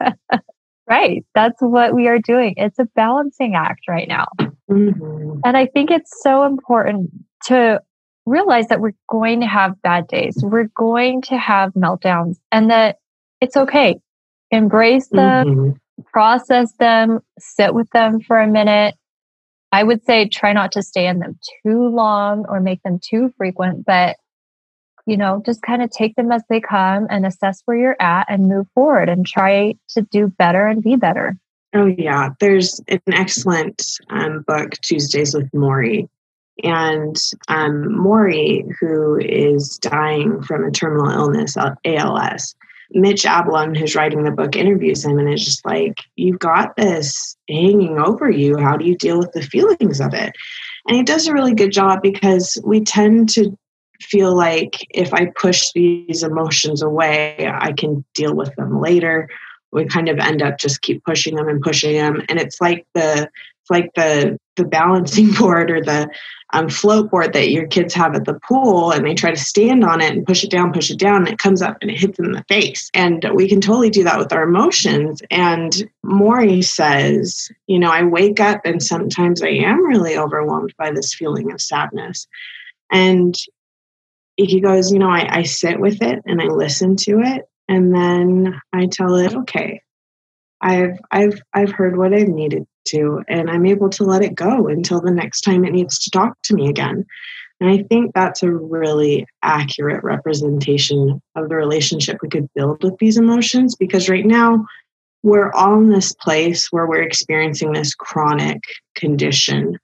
Right. 0.89 1.25
That's 1.35 1.61
what 1.61 1.93
we 1.93 2.07
are 2.07 2.17
doing. 2.17 2.53
It's 2.55 2.79
a 2.79 2.85
balancing 2.95 3.55
act 3.55 3.89
right 3.89 4.07
now. 4.07 4.27
Mm-hmm. 4.69 5.39
and 5.45 5.55
i 5.55 5.65
think 5.65 5.91
it's 5.91 6.11
so 6.21 6.43
important 6.43 7.09
to 7.45 7.81
realize 8.27 8.67
that 8.67 8.81
we're 8.81 8.93
going 9.09 9.39
to 9.39 9.47
have 9.47 9.81
bad 9.81 10.07
days. 10.07 10.37
We're 10.41 10.69
going 10.75 11.21
to 11.23 11.37
have 11.37 11.73
meltdowns 11.73 12.37
and 12.51 12.69
that 12.69 12.97
it's 13.41 13.55
okay. 13.55 13.99
Embrace 14.51 15.07
them, 15.07 15.47
mm-hmm. 15.47 16.01
process 16.11 16.73
them, 16.73 17.21
sit 17.39 17.73
with 17.73 17.89
them 17.91 18.19
for 18.19 18.39
a 18.39 18.47
minute. 18.47 18.95
I 19.71 19.83
would 19.83 20.05
say 20.05 20.27
try 20.27 20.53
not 20.53 20.71
to 20.73 20.83
stay 20.83 21.07
in 21.07 21.19
them 21.19 21.39
too 21.63 21.87
long 21.87 22.45
or 22.47 22.59
make 22.59 22.83
them 22.83 22.99
too 23.03 23.33
frequent, 23.37 23.85
but 23.85 24.17
you 25.05 25.15
know, 25.15 25.41
just 25.45 25.61
kind 25.61 25.81
of 25.81 25.89
take 25.89 26.15
them 26.15 26.31
as 26.33 26.43
they 26.49 26.59
come 26.59 27.07
and 27.09 27.25
assess 27.25 27.61
where 27.63 27.77
you're 27.77 27.95
at 28.01 28.25
and 28.29 28.49
move 28.49 28.67
forward 28.75 29.07
and 29.07 29.25
try 29.25 29.73
to 29.89 30.01
do 30.01 30.27
better 30.27 30.67
and 30.67 30.83
be 30.83 30.97
better. 30.97 31.37
Oh, 31.73 31.85
yeah. 31.85 32.29
There's 32.41 32.81
an 32.89 32.99
excellent 33.13 33.81
um, 34.09 34.43
book, 34.45 34.71
Tuesdays 34.81 35.33
with 35.33 35.49
Morrie, 35.51 36.09
and 36.63 37.15
um, 37.47 37.85
Morrie, 37.89 38.65
who 38.79 39.17
is 39.17 39.77
dying 39.77 40.41
from 40.41 40.63
a 40.63 40.71
terminal 40.71 41.09
illness, 41.09 41.55
ALS, 41.85 42.55
Mitch 42.91 43.23
Albom, 43.23 43.77
who's 43.77 43.95
writing 43.95 44.23
the 44.23 44.31
book, 44.31 44.55
interviews 44.55 45.03
him 45.03 45.19
and 45.19 45.31
is 45.31 45.43
just 45.43 45.65
like, 45.65 45.99
You've 46.15 46.39
got 46.39 46.75
this 46.75 47.35
hanging 47.49 47.99
over 47.99 48.29
you. 48.29 48.57
How 48.57 48.77
do 48.77 48.85
you 48.85 48.95
deal 48.95 49.19
with 49.19 49.31
the 49.33 49.41
feelings 49.41 49.99
of 49.99 50.13
it? 50.13 50.33
And 50.87 50.95
he 50.95 51.03
does 51.03 51.27
a 51.27 51.33
really 51.33 51.53
good 51.53 51.71
job 51.71 52.01
because 52.01 52.57
we 52.63 52.81
tend 52.81 53.29
to 53.29 53.57
feel 54.01 54.35
like 54.35 54.75
if 54.91 55.13
I 55.13 55.31
push 55.39 55.71
these 55.73 56.23
emotions 56.23 56.81
away, 56.81 57.51
I 57.51 57.73
can 57.73 58.05
deal 58.13 58.35
with 58.35 58.55
them 58.55 58.79
later. 58.79 59.29
We 59.71 59.85
kind 59.85 60.09
of 60.09 60.19
end 60.19 60.41
up 60.41 60.57
just 60.57 60.81
keep 60.81 61.03
pushing 61.03 61.35
them 61.35 61.47
and 61.47 61.61
pushing 61.61 61.93
them. 61.93 62.21
And 62.29 62.39
it's 62.39 62.59
like 62.61 62.85
the 62.93 63.29
it's 63.61 63.69
like 63.69 63.91
the 63.95 64.37
the 64.55 64.65
balancing 64.65 65.31
board 65.39 65.71
or 65.71 65.81
the 65.81 66.09
um, 66.53 66.69
float 66.69 67.11
board 67.11 67.33
that 67.33 67.49
your 67.49 67.67
kids 67.67 67.93
have 67.93 68.15
at 68.15 68.25
the 68.25 68.39
pool 68.47 68.91
and 68.91 69.05
they 69.05 69.13
try 69.13 69.31
to 69.31 69.37
stand 69.37 69.83
on 69.83 69.99
it 70.01 70.13
and 70.13 70.25
push 70.25 70.43
it 70.43 70.49
down, 70.49 70.71
push 70.71 70.89
it 70.89 70.97
down, 70.97 71.17
and 71.17 71.27
it 71.27 71.37
comes 71.37 71.61
up 71.61 71.77
and 71.81 71.91
it 71.91 71.99
hits 71.99 72.17
them 72.17 72.27
in 72.27 72.31
the 72.31 72.45
face. 72.47 72.89
And 72.93 73.25
we 73.33 73.49
can 73.49 73.59
totally 73.59 73.89
do 73.89 74.03
that 74.05 74.17
with 74.17 74.31
our 74.31 74.43
emotions. 74.43 75.21
And 75.29 75.89
Morrie 76.05 76.63
says, 76.63 77.49
you 77.67 77.79
know, 77.79 77.91
I 77.91 78.03
wake 78.03 78.39
up 78.39 78.61
and 78.63 78.81
sometimes 78.81 79.41
I 79.41 79.49
am 79.49 79.85
really 79.85 80.17
overwhelmed 80.17 80.73
by 80.77 80.91
this 80.91 81.13
feeling 81.13 81.51
of 81.51 81.61
sadness. 81.61 82.27
And 82.91 83.35
he 84.37 84.61
goes, 84.61 84.91
you 84.91 84.99
know, 84.99 85.09
I, 85.09 85.39
I 85.39 85.43
sit 85.43 85.79
with 85.79 86.01
it 86.01 86.21
and 86.25 86.41
I 86.41 86.45
listen 86.45 86.95
to 86.97 87.19
it. 87.19 87.49
And 87.67 87.93
then 87.93 88.59
I 88.73 88.87
tell 88.87 89.15
it, 89.15 89.35
okay, 89.35 89.81
I've 90.61 90.97
I've 91.11 91.39
I've 91.53 91.71
heard 91.71 91.97
what 91.97 92.13
I've 92.13 92.27
needed 92.27 92.65
to, 92.89 93.23
and 93.27 93.49
I'm 93.49 93.65
able 93.65 93.89
to 93.91 94.03
let 94.03 94.23
it 94.23 94.35
go 94.35 94.67
until 94.67 95.01
the 95.01 95.11
next 95.11 95.41
time 95.41 95.65
it 95.65 95.73
needs 95.73 95.99
to 95.99 96.11
talk 96.11 96.37
to 96.43 96.55
me 96.55 96.69
again. 96.69 97.05
And 97.59 97.69
I 97.69 97.83
think 97.83 98.13
that's 98.13 98.43
a 98.43 98.51
really 98.51 99.25
accurate 99.41 100.03
representation 100.03 101.21
of 101.35 101.49
the 101.49 101.55
relationship 101.55 102.17
we 102.21 102.29
could 102.29 102.47
build 102.53 102.83
with 102.83 102.97
these 102.99 103.17
emotions 103.17 103.75
because 103.75 104.09
right 104.09 104.25
now 104.25 104.65
we're 105.23 105.51
all 105.53 105.79
in 105.79 105.89
this 105.89 106.13
place 106.13 106.71
where 106.71 106.87
we're 106.87 107.01
experiencing 107.01 107.73
this 107.73 107.95
chronic 107.95 108.61
condition 108.95 109.77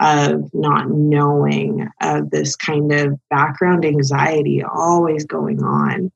of 0.00 0.50
not 0.54 0.90
knowing, 0.90 1.88
of 2.00 2.30
this 2.30 2.54
kind 2.54 2.92
of 2.92 3.18
background 3.28 3.84
anxiety 3.84 4.62
always 4.62 5.24
going 5.24 5.62
on. 5.62 6.12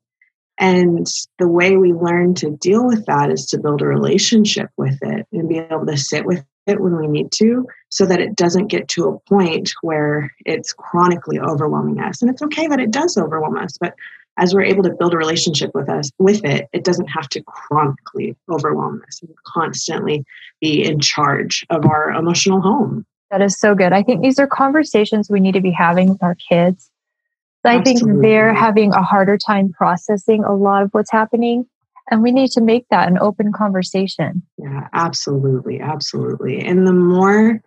And 0.61 1.07
the 1.39 1.47
way 1.47 1.75
we 1.75 1.91
learn 1.91 2.35
to 2.35 2.51
deal 2.51 2.85
with 2.85 3.07
that 3.07 3.31
is 3.31 3.47
to 3.47 3.59
build 3.59 3.81
a 3.81 3.87
relationship 3.87 4.69
with 4.77 4.99
it 5.01 5.25
and 5.33 5.49
be 5.49 5.57
able 5.57 5.87
to 5.87 5.97
sit 5.97 6.23
with 6.23 6.45
it 6.67 6.79
when 6.79 6.95
we 6.97 7.07
need 7.07 7.31
to 7.31 7.65
so 7.89 8.05
that 8.05 8.21
it 8.21 8.35
doesn't 8.35 8.67
get 8.67 8.87
to 8.89 9.07
a 9.07 9.19
point 9.27 9.73
where 9.81 10.31
it's 10.45 10.71
chronically 10.71 11.39
overwhelming 11.39 11.99
us. 11.99 12.21
And 12.21 12.29
it's 12.29 12.43
okay 12.43 12.67
that 12.67 12.79
it 12.79 12.91
does 12.91 13.17
overwhelm 13.17 13.57
us, 13.57 13.75
but 13.79 13.95
as 14.37 14.53
we're 14.53 14.61
able 14.61 14.83
to 14.83 14.93
build 14.93 15.15
a 15.15 15.17
relationship 15.17 15.71
with 15.73 15.89
us 15.89 16.11
with 16.19 16.45
it, 16.45 16.69
it 16.73 16.83
doesn't 16.83 17.07
have 17.07 17.27
to 17.29 17.41
chronically 17.41 18.35
overwhelm 18.47 19.01
us 19.07 19.19
and 19.23 19.33
constantly 19.47 20.23
be 20.61 20.83
in 20.83 20.99
charge 20.99 21.65
of 21.71 21.87
our 21.87 22.11
emotional 22.11 22.61
home. 22.61 23.03
That 23.31 23.41
is 23.41 23.57
so 23.57 23.73
good. 23.73 23.93
I 23.93 24.03
think 24.03 24.21
these 24.21 24.37
are 24.37 24.45
conversations 24.45 25.27
we 25.27 25.39
need 25.39 25.53
to 25.53 25.61
be 25.61 25.71
having 25.71 26.09
with 26.09 26.21
our 26.21 26.35
kids 26.35 26.90
I 27.63 27.77
Absolutely. 27.77 28.11
think 28.11 28.21
they're 28.23 28.53
having 28.53 28.93
a 28.93 29.03
harder 29.03 29.37
time 29.37 29.71
processing 29.71 30.43
a 30.43 30.55
lot 30.55 30.83
of 30.83 30.89
what's 30.91 31.11
happening. 31.11 31.67
And 32.09 32.23
we 32.23 32.31
need 32.31 32.51
to 32.51 32.61
make 32.61 32.87
that 32.89 33.07
an 33.07 33.17
open 33.19 33.51
conversation. 33.53 34.41
Yeah, 34.57 34.87
absolutely. 34.93 35.79
Absolutely. 35.79 36.59
And 36.59 36.85
the 36.85 36.93
more, 36.93 37.61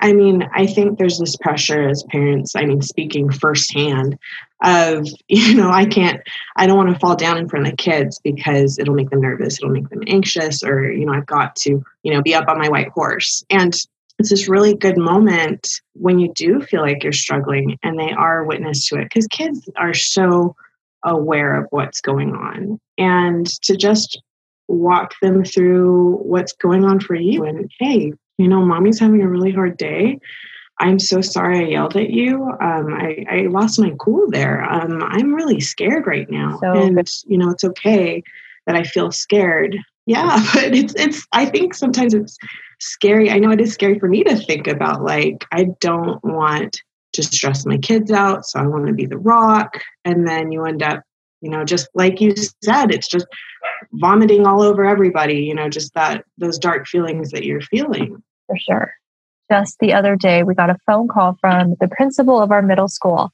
I 0.00 0.12
mean, 0.12 0.48
I 0.52 0.66
think 0.66 0.98
there's 0.98 1.18
this 1.18 1.36
pressure 1.36 1.88
as 1.88 2.02
parents, 2.10 2.56
I 2.56 2.64
mean, 2.64 2.82
speaking 2.82 3.30
firsthand 3.30 4.18
of, 4.62 5.06
you 5.28 5.54
know, 5.54 5.70
I 5.70 5.84
can't, 5.84 6.20
I 6.56 6.66
don't 6.66 6.78
want 6.78 6.92
to 6.92 6.98
fall 6.98 7.14
down 7.14 7.36
in 7.36 7.48
front 7.48 7.68
of 7.68 7.76
kids 7.76 8.18
because 8.24 8.78
it'll 8.78 8.94
make 8.94 9.10
them 9.10 9.20
nervous, 9.20 9.58
it'll 9.58 9.70
make 9.70 9.90
them 9.90 10.02
anxious, 10.06 10.64
or, 10.64 10.90
you 10.90 11.04
know, 11.04 11.12
I've 11.12 11.26
got 11.26 11.54
to, 11.56 11.84
you 12.02 12.12
know, 12.12 12.22
be 12.22 12.34
up 12.34 12.48
on 12.48 12.58
my 12.58 12.68
white 12.68 12.88
horse. 12.88 13.44
And 13.50 13.74
it's 14.18 14.30
this 14.30 14.48
really 14.48 14.74
good 14.74 14.96
moment 14.96 15.68
when 15.94 16.18
you 16.18 16.32
do 16.34 16.60
feel 16.60 16.82
like 16.82 17.02
you're 17.02 17.12
struggling 17.12 17.78
and 17.82 17.98
they 17.98 18.12
are 18.12 18.44
witness 18.44 18.88
to 18.88 18.96
it 18.96 19.04
because 19.04 19.26
kids 19.26 19.68
are 19.76 19.94
so 19.94 20.54
aware 21.04 21.60
of 21.60 21.66
what's 21.70 22.00
going 22.00 22.32
on. 22.34 22.80
And 22.96 23.46
to 23.62 23.76
just 23.76 24.20
walk 24.68 25.14
them 25.20 25.44
through 25.44 26.16
what's 26.22 26.52
going 26.52 26.84
on 26.84 26.98
for 26.98 27.14
you 27.14 27.44
and 27.44 27.70
hey 27.78 28.10
you 28.38 28.48
know 28.48 28.64
mommy's 28.64 28.98
having 28.98 29.20
a 29.20 29.28
really 29.28 29.52
hard 29.52 29.76
day. 29.76 30.18
I'm 30.80 30.98
so 30.98 31.20
sorry 31.20 31.58
i 31.58 31.68
yelled 31.68 31.96
at 31.96 32.10
you. 32.10 32.42
Um, 32.60 32.92
I, 32.92 33.24
I 33.30 33.36
lost 33.48 33.78
my 33.78 33.92
cool 33.98 34.30
there. 34.30 34.64
Um, 34.64 35.02
i'm 35.02 35.34
really 35.34 35.60
scared 35.60 36.06
right 36.06 36.28
now. 36.30 36.58
So 36.60 36.72
and 36.72 36.96
good. 36.96 37.10
you 37.26 37.36
know 37.36 37.50
it's 37.50 37.64
okay 37.64 38.22
that 38.66 38.76
i 38.76 38.84
feel 38.84 39.12
scared. 39.12 39.76
Yeah 40.06 40.42
but 40.54 40.74
it's 40.74 40.94
it's 40.96 41.26
i 41.32 41.44
think 41.44 41.74
sometimes 41.74 42.14
it's 42.14 42.38
scary. 42.92 43.30
I 43.30 43.38
know 43.38 43.50
it 43.50 43.60
is 43.60 43.72
scary 43.72 43.98
for 43.98 44.08
me 44.08 44.24
to 44.24 44.36
think 44.36 44.66
about 44.66 45.02
like, 45.02 45.44
I 45.52 45.68
don't 45.80 46.22
want 46.24 46.80
to 47.12 47.22
stress 47.22 47.64
my 47.64 47.78
kids 47.78 48.10
out. 48.10 48.44
So 48.44 48.58
I 48.58 48.66
want 48.66 48.86
to 48.86 48.92
be 48.92 49.06
the 49.06 49.18
rock. 49.18 49.80
And 50.04 50.26
then 50.26 50.50
you 50.50 50.64
end 50.64 50.82
up, 50.82 51.02
you 51.40 51.50
know, 51.50 51.64
just 51.64 51.88
like 51.94 52.20
you 52.20 52.34
said, 52.62 52.90
it's 52.90 53.08
just 53.08 53.26
vomiting 53.92 54.46
all 54.46 54.62
over 54.62 54.84
everybody, 54.84 55.40
you 55.40 55.54
know, 55.54 55.68
just 55.68 55.94
that, 55.94 56.24
those 56.38 56.58
dark 56.58 56.86
feelings 56.86 57.30
that 57.30 57.44
you're 57.44 57.60
feeling. 57.60 58.22
For 58.46 58.58
sure. 58.58 58.92
just 59.50 59.78
the 59.78 59.92
other 59.92 60.16
day, 60.16 60.42
we 60.42 60.54
got 60.54 60.70
a 60.70 60.78
phone 60.86 61.08
call 61.08 61.36
from 61.40 61.76
the 61.80 61.88
principal 61.88 62.40
of 62.42 62.50
our 62.50 62.62
middle 62.62 62.88
school, 62.88 63.32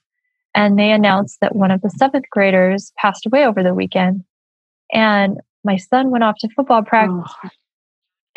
and 0.54 0.78
they 0.78 0.90
announced 0.90 1.38
that 1.40 1.57
one 1.57 1.71
of 1.71 1.80
the 1.80 1.90
seventh 1.90 2.26
graders 2.30 2.92
passed 2.97 3.26
away 3.26 3.47
over 3.47 3.62
the 3.62 3.75
weekend. 3.75 4.25
And 4.92 5.38
my 5.64 5.76
son 5.76 6.11
went 6.11 6.25
off 6.25 6.37
to 6.40 6.49
football 6.54 6.83
practice 6.83 7.33
oh. 7.45 7.49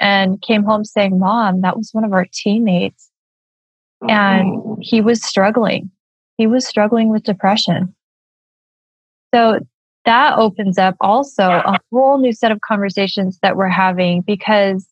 And 0.04 0.42
came 0.42 0.66
home 0.66 0.84
saying, 0.84 1.18
Mom, 1.18 1.62
that 1.62 1.78
was 1.78 1.92
one 1.94 2.04
of 2.04 2.12
our 2.12 2.28
teammates. 2.32 3.10
Oh. 4.04 4.08
And 4.10 4.78
he 4.82 5.00
was 5.00 5.24
struggling. 5.24 5.90
He 6.38 6.46
was 6.46 6.68
struggling 6.68 7.10
with 7.10 7.24
depression. 7.24 7.96
So 9.34 9.60
that 10.04 10.38
opens 10.38 10.78
up 10.78 10.98
also 11.00 11.44
a 11.44 11.80
whole 11.90 12.18
new 12.18 12.34
set 12.34 12.52
of 12.52 12.60
conversations 12.60 13.40
that 13.42 13.56
we're 13.56 13.70
having 13.70 14.22
because 14.22 14.86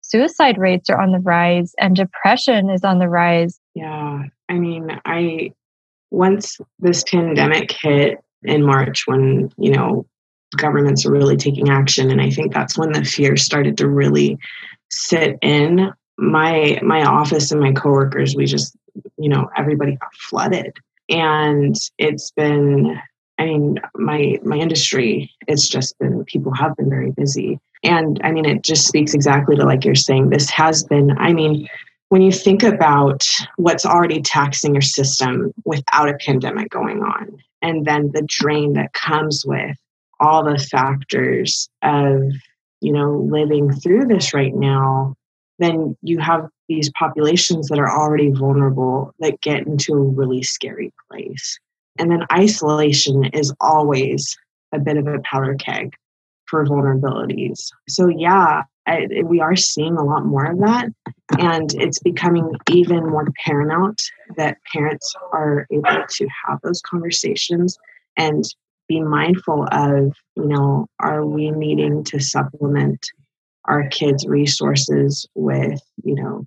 suicide 0.00 0.58
rates 0.58 0.88
are 0.88 1.00
on 1.00 1.10
the 1.10 1.18
rise 1.18 1.74
and 1.80 1.96
depression 1.96 2.70
is 2.70 2.84
on 2.84 3.00
the 3.00 3.08
rise. 3.08 3.58
Yeah. 3.74 4.22
I 4.48 4.54
mean, 4.54 5.00
I, 5.04 5.52
once 6.12 6.58
this 6.78 7.02
pandemic 7.02 7.72
hit 7.72 8.18
in 8.44 8.64
March, 8.64 9.08
when, 9.08 9.50
you 9.58 9.72
know, 9.72 10.06
governments 10.56 11.04
are 11.06 11.12
really 11.12 11.36
taking 11.36 11.68
action, 11.68 12.10
and 12.10 12.20
I 12.20 12.30
think 12.30 12.52
that's 12.52 12.78
when 12.78 12.92
the 12.92 13.04
fear 13.04 13.36
started 13.36 13.76
to 13.78 13.88
really 13.88 14.38
sit 14.90 15.38
in. 15.42 15.92
My 16.18 16.78
my 16.82 17.04
office 17.04 17.50
and 17.50 17.60
my 17.60 17.72
coworkers 17.72 18.36
we 18.36 18.44
just 18.44 18.76
you 19.18 19.28
know 19.28 19.48
everybody 19.56 19.96
got 19.96 20.14
flooded. 20.14 20.76
And 21.08 21.74
it's 21.98 22.30
been 22.30 23.00
I 23.38 23.46
mean, 23.46 23.80
my 23.96 24.38
my 24.44 24.56
industry, 24.56 25.30
it's 25.48 25.68
just 25.68 25.98
been 25.98 26.24
people 26.24 26.54
have 26.54 26.76
been 26.76 26.90
very 26.90 27.10
busy, 27.10 27.58
and 27.82 28.20
I 28.22 28.30
mean, 28.30 28.44
it 28.44 28.62
just 28.62 28.86
speaks 28.86 29.14
exactly 29.14 29.56
to 29.56 29.64
like 29.64 29.84
you're 29.84 29.94
saying. 29.94 30.30
This 30.30 30.50
has 30.50 30.84
been, 30.84 31.16
I 31.18 31.32
mean, 31.32 31.68
when 32.10 32.22
you 32.22 32.30
think 32.30 32.62
about 32.62 33.26
what's 33.56 33.86
already 33.86 34.20
taxing 34.20 34.74
your 34.74 34.82
system 34.82 35.52
without 35.64 36.08
a 36.08 36.18
pandemic 36.24 36.70
going 36.70 37.02
on, 37.02 37.38
and 37.62 37.84
then 37.84 38.10
the 38.12 38.22
drain 38.22 38.74
that 38.74 38.92
comes 38.92 39.44
with 39.44 39.76
all 40.22 40.44
the 40.44 40.58
factors 40.58 41.68
of 41.82 42.22
you 42.80 42.92
know 42.92 43.26
living 43.30 43.72
through 43.72 44.06
this 44.06 44.32
right 44.32 44.54
now, 44.54 45.14
then 45.58 45.96
you 46.02 46.18
have 46.18 46.48
these 46.68 46.90
populations 46.98 47.68
that 47.68 47.78
are 47.78 47.90
already 47.90 48.30
vulnerable 48.30 49.12
that 49.18 49.40
get 49.40 49.66
into 49.66 49.92
a 49.92 50.00
really 50.00 50.42
scary 50.42 50.92
place. 51.10 51.58
And 51.98 52.10
then 52.10 52.24
isolation 52.32 53.24
is 53.26 53.52
always 53.60 54.36
a 54.72 54.78
bit 54.78 54.96
of 54.96 55.06
a 55.06 55.18
powder 55.30 55.54
keg 55.54 55.94
for 56.46 56.64
vulnerabilities. 56.64 57.68
So, 57.88 58.08
yeah, 58.08 58.62
I, 58.86 59.06
we 59.24 59.40
are 59.40 59.56
seeing 59.56 59.96
a 59.96 60.04
lot 60.04 60.24
more 60.24 60.46
of 60.46 60.58
that. 60.60 60.88
And 61.38 61.72
it's 61.74 61.98
becoming 61.98 62.50
even 62.70 63.08
more 63.08 63.26
paramount 63.44 64.02
that 64.36 64.58
parents 64.72 65.14
are 65.32 65.66
able 65.70 66.04
to 66.08 66.28
have 66.46 66.58
those 66.62 66.80
conversations 66.82 67.78
and 68.16 68.44
be 68.88 69.00
mindful 69.00 69.66
of, 69.72 70.12
you 70.36 70.46
know, 70.46 70.86
are 71.00 71.24
we 71.24 71.50
needing 71.50 72.04
to 72.04 72.20
supplement 72.20 73.06
our 73.66 73.88
kids' 73.88 74.26
resources 74.26 75.26
with, 75.34 75.80
you 76.02 76.14
know, 76.14 76.46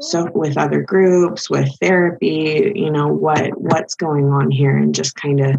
so 0.00 0.30
with 0.34 0.56
other 0.56 0.82
groups 0.82 1.48
with 1.48 1.68
therapy 1.80 2.72
you 2.74 2.90
know 2.90 3.08
what 3.08 3.50
what's 3.60 3.94
going 3.94 4.26
on 4.26 4.50
here 4.50 4.76
and 4.76 4.94
just 4.94 5.14
kind 5.14 5.40
of 5.40 5.56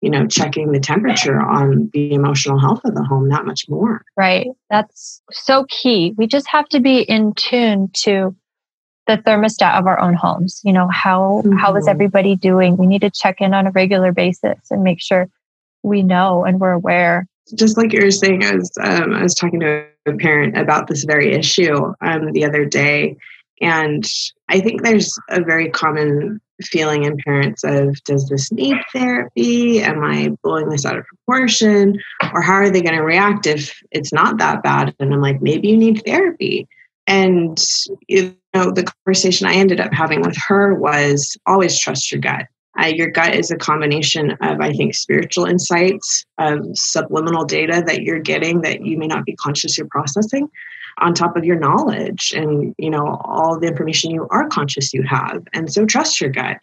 you 0.00 0.10
know 0.10 0.26
checking 0.26 0.72
the 0.72 0.80
temperature 0.80 1.40
on 1.40 1.90
the 1.92 2.12
emotional 2.12 2.58
health 2.58 2.80
of 2.84 2.94
the 2.94 3.04
home 3.04 3.28
that 3.28 3.44
much 3.44 3.68
more 3.68 4.02
right 4.16 4.46
that's 4.70 5.22
so 5.30 5.66
key 5.68 6.14
we 6.16 6.26
just 6.26 6.46
have 6.48 6.68
to 6.68 6.80
be 6.80 7.00
in 7.00 7.32
tune 7.34 7.90
to 7.92 8.34
the 9.06 9.18
thermostat 9.18 9.78
of 9.78 9.86
our 9.86 9.98
own 9.98 10.14
homes 10.14 10.60
you 10.64 10.72
know 10.72 10.88
how, 10.88 11.42
mm-hmm. 11.44 11.56
how 11.56 11.74
is 11.76 11.84
mm-hmm. 11.84 11.90
everybody 11.90 12.36
doing 12.36 12.76
we 12.76 12.86
need 12.86 13.02
to 13.02 13.10
check 13.10 13.40
in 13.40 13.54
on 13.54 13.66
a 13.66 13.70
regular 13.70 14.12
basis 14.12 14.58
and 14.70 14.82
make 14.82 15.00
sure 15.00 15.28
we 15.84 16.02
know 16.02 16.44
and 16.44 16.60
we're 16.60 16.72
aware 16.72 17.26
just 17.56 17.76
like 17.76 17.92
you 17.92 18.00
were 18.02 18.10
saying 18.10 18.44
i 18.44 18.54
was 18.54 18.70
um, 18.82 19.14
i 19.14 19.22
was 19.22 19.34
talking 19.34 19.60
to 19.60 19.86
a 20.06 20.12
parent 20.16 20.56
about 20.56 20.86
this 20.88 21.04
very 21.04 21.32
issue 21.32 21.92
um, 22.00 22.32
the 22.32 22.44
other 22.44 22.64
day 22.64 23.16
and 23.60 24.04
I 24.48 24.60
think 24.60 24.82
there's 24.82 25.16
a 25.30 25.42
very 25.42 25.70
common 25.70 26.40
feeling 26.62 27.04
in 27.04 27.16
parents 27.18 27.64
of 27.64 28.02
does 28.04 28.28
this 28.28 28.52
need 28.52 28.76
therapy? 28.92 29.80
Am 29.80 30.02
I 30.02 30.36
blowing 30.42 30.68
this 30.68 30.84
out 30.84 30.98
of 30.98 31.04
proportion? 31.06 31.98
Or 32.32 32.42
how 32.42 32.54
are 32.54 32.70
they 32.70 32.82
going 32.82 32.96
to 32.96 33.02
react 33.02 33.46
if 33.46 33.76
it's 33.90 34.12
not 34.12 34.38
that 34.38 34.62
bad? 34.62 34.94
And 35.00 35.12
I'm 35.12 35.20
like, 35.20 35.40
maybe 35.40 35.68
you 35.68 35.76
need 35.76 36.02
therapy. 36.04 36.68
And 37.06 37.58
you 38.08 38.36
know, 38.54 38.70
the 38.70 38.84
conversation 38.84 39.46
I 39.46 39.54
ended 39.54 39.80
up 39.80 39.92
having 39.92 40.22
with 40.22 40.36
her 40.48 40.74
was 40.74 41.36
always 41.46 41.78
trust 41.78 42.10
your 42.10 42.20
gut. 42.20 42.46
Uh, 42.80 42.86
your 42.86 43.08
gut 43.08 43.34
is 43.34 43.50
a 43.50 43.56
combination 43.56 44.32
of, 44.40 44.60
I 44.60 44.72
think, 44.72 44.94
spiritual 44.94 45.46
insights, 45.46 46.24
of 46.38 46.58
subliminal 46.74 47.44
data 47.44 47.82
that 47.86 48.02
you're 48.02 48.18
getting 48.18 48.62
that 48.62 48.84
you 48.84 48.98
may 48.98 49.06
not 49.06 49.24
be 49.24 49.36
conscious 49.36 49.78
you're 49.78 49.86
processing, 49.88 50.48
on 50.98 51.14
top 51.14 51.36
of 51.36 51.44
your 51.44 51.58
knowledge 51.58 52.32
and 52.36 52.74
you 52.78 52.90
know 52.90 53.20
all 53.24 53.58
the 53.58 53.66
information 53.66 54.10
you 54.10 54.26
are 54.30 54.48
conscious 54.48 54.94
you 54.94 55.02
have. 55.02 55.42
And 55.52 55.72
so 55.72 55.86
trust 55.86 56.20
your 56.20 56.30
gut. 56.30 56.58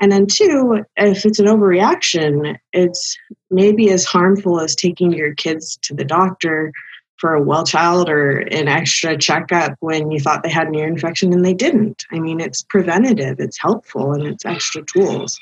And 0.00 0.12
then 0.12 0.26
two 0.26 0.84
if 0.96 1.24
it's 1.24 1.38
an 1.38 1.46
overreaction 1.46 2.56
it's 2.72 3.16
maybe 3.50 3.90
as 3.90 4.04
harmful 4.04 4.60
as 4.60 4.74
taking 4.74 5.12
your 5.12 5.34
kids 5.34 5.78
to 5.82 5.94
the 5.94 6.04
doctor 6.04 6.72
for 7.18 7.34
a 7.34 7.42
well 7.42 7.64
child 7.64 8.08
or 8.08 8.38
an 8.38 8.68
extra 8.68 9.16
checkup 9.16 9.74
when 9.80 10.10
you 10.10 10.20
thought 10.20 10.42
they 10.42 10.50
had 10.50 10.68
an 10.68 10.74
ear 10.74 10.86
infection 10.86 11.32
and 11.32 11.44
they 11.44 11.54
didn't. 11.54 12.04
I 12.12 12.18
mean, 12.18 12.40
it's 12.40 12.62
preventative, 12.62 13.36
it's 13.38 13.60
helpful, 13.60 14.12
and 14.12 14.26
it's 14.26 14.44
extra 14.44 14.82
tools. 14.84 15.38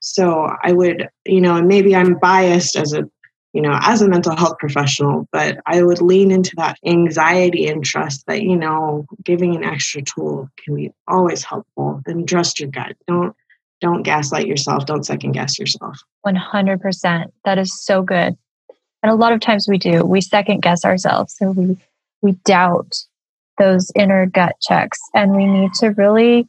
So 0.00 0.50
I 0.62 0.72
would, 0.72 1.08
you 1.26 1.40
know, 1.40 1.56
and 1.56 1.68
maybe 1.68 1.94
I'm 1.94 2.18
biased 2.18 2.76
as 2.76 2.92
a 2.92 3.08
you 3.54 3.62
know, 3.62 3.78
as 3.80 4.02
a 4.02 4.08
mental 4.08 4.36
health 4.36 4.58
professional, 4.58 5.26
but 5.32 5.58
I 5.66 5.82
would 5.82 6.02
lean 6.02 6.30
into 6.30 6.52
that 6.58 6.76
anxiety 6.84 7.66
and 7.66 7.82
trust 7.82 8.26
that, 8.26 8.42
you 8.42 8.56
know, 8.56 9.06
giving 9.24 9.56
an 9.56 9.64
extra 9.64 10.02
tool 10.02 10.50
can 10.62 10.76
be 10.76 10.92
always 11.08 11.42
helpful. 11.42 12.02
And 12.06 12.28
trust 12.28 12.60
your 12.60 12.68
gut. 12.68 12.94
Don't 13.06 13.34
don't 13.80 14.02
gaslight 14.02 14.46
yourself. 14.46 14.86
Don't 14.86 15.06
second 15.06 15.32
guess 15.32 15.58
yourself. 15.58 15.98
100%. 16.26 17.26
That 17.44 17.58
is 17.58 17.84
so 17.84 18.02
good. 18.02 18.36
And 19.02 19.12
a 19.12 19.16
lot 19.16 19.32
of 19.32 19.40
times 19.40 19.66
we 19.68 19.78
do. 19.78 20.04
We 20.04 20.20
second 20.20 20.62
guess 20.62 20.84
ourselves. 20.84 21.36
So 21.36 21.50
we 21.52 21.76
we 22.20 22.32
doubt 22.44 22.94
those 23.58 23.90
inner 23.94 24.26
gut 24.26 24.56
checks 24.60 24.98
and 25.14 25.36
we 25.36 25.46
need 25.46 25.72
to 25.74 25.88
really 25.90 26.48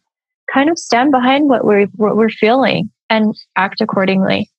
kind 0.52 0.70
of 0.70 0.78
stand 0.78 1.12
behind 1.12 1.50
what 1.50 1.66
we're 1.66 1.88
what 1.96 2.16
we're 2.16 2.30
feeling 2.30 2.92
and 3.10 3.36
act 3.56 3.82
accordingly. 3.82 4.50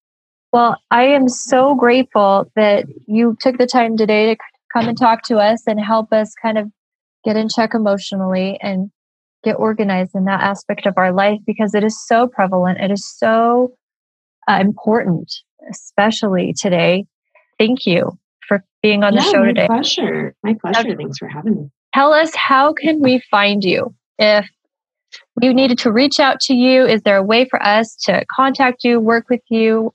Well, 0.52 0.76
I 0.90 1.04
am 1.04 1.28
so 1.28 1.74
grateful 1.76 2.50
that 2.56 2.86
you 3.06 3.36
took 3.40 3.58
the 3.58 3.66
time 3.66 3.96
today 3.96 4.34
to 4.34 4.40
come 4.72 4.88
and 4.88 4.98
talk 4.98 5.22
to 5.24 5.38
us 5.38 5.62
and 5.66 5.80
help 5.80 6.12
us 6.12 6.34
kind 6.40 6.58
of 6.58 6.70
get 7.24 7.36
in 7.36 7.48
check 7.48 7.74
emotionally 7.74 8.58
and 8.60 8.90
get 9.44 9.54
organized 9.54 10.14
in 10.14 10.24
that 10.24 10.40
aspect 10.40 10.86
of 10.86 10.94
our 10.96 11.12
life 11.12 11.38
because 11.46 11.74
it 11.74 11.84
is 11.84 12.04
so 12.06 12.26
prevalent. 12.26 12.80
It 12.80 12.90
is 12.90 13.08
so 13.16 13.72
uh, 14.48 14.58
important, 14.60 15.32
especially 15.70 16.52
today. 16.52 17.06
Thank 17.60 17.84
you 17.84 18.18
for 18.48 18.64
being 18.82 19.04
on 19.04 19.14
the 19.14 19.20
yeah, 19.20 19.30
show 19.30 19.44
today. 19.44 19.66
My 19.68 19.76
pleasure. 19.76 20.34
My 20.42 20.54
pleasure. 20.54 20.96
Thanks 20.96 21.18
for 21.18 21.28
having 21.28 21.54
me. 21.56 21.70
Tell 21.94 22.14
us 22.14 22.34
how 22.34 22.72
can 22.72 23.00
we 23.00 23.20
find 23.30 23.62
you 23.62 23.94
if 24.18 24.48
we 25.36 25.52
needed 25.52 25.76
to 25.80 25.92
reach 25.92 26.18
out 26.18 26.40
to 26.40 26.54
you? 26.54 26.86
Is 26.86 27.02
there 27.02 27.18
a 27.18 27.22
way 27.22 27.44
for 27.44 27.62
us 27.62 27.96
to 28.06 28.24
contact 28.34 28.82
you, 28.82 28.98
work 28.98 29.28
with 29.28 29.42
you? 29.50 29.92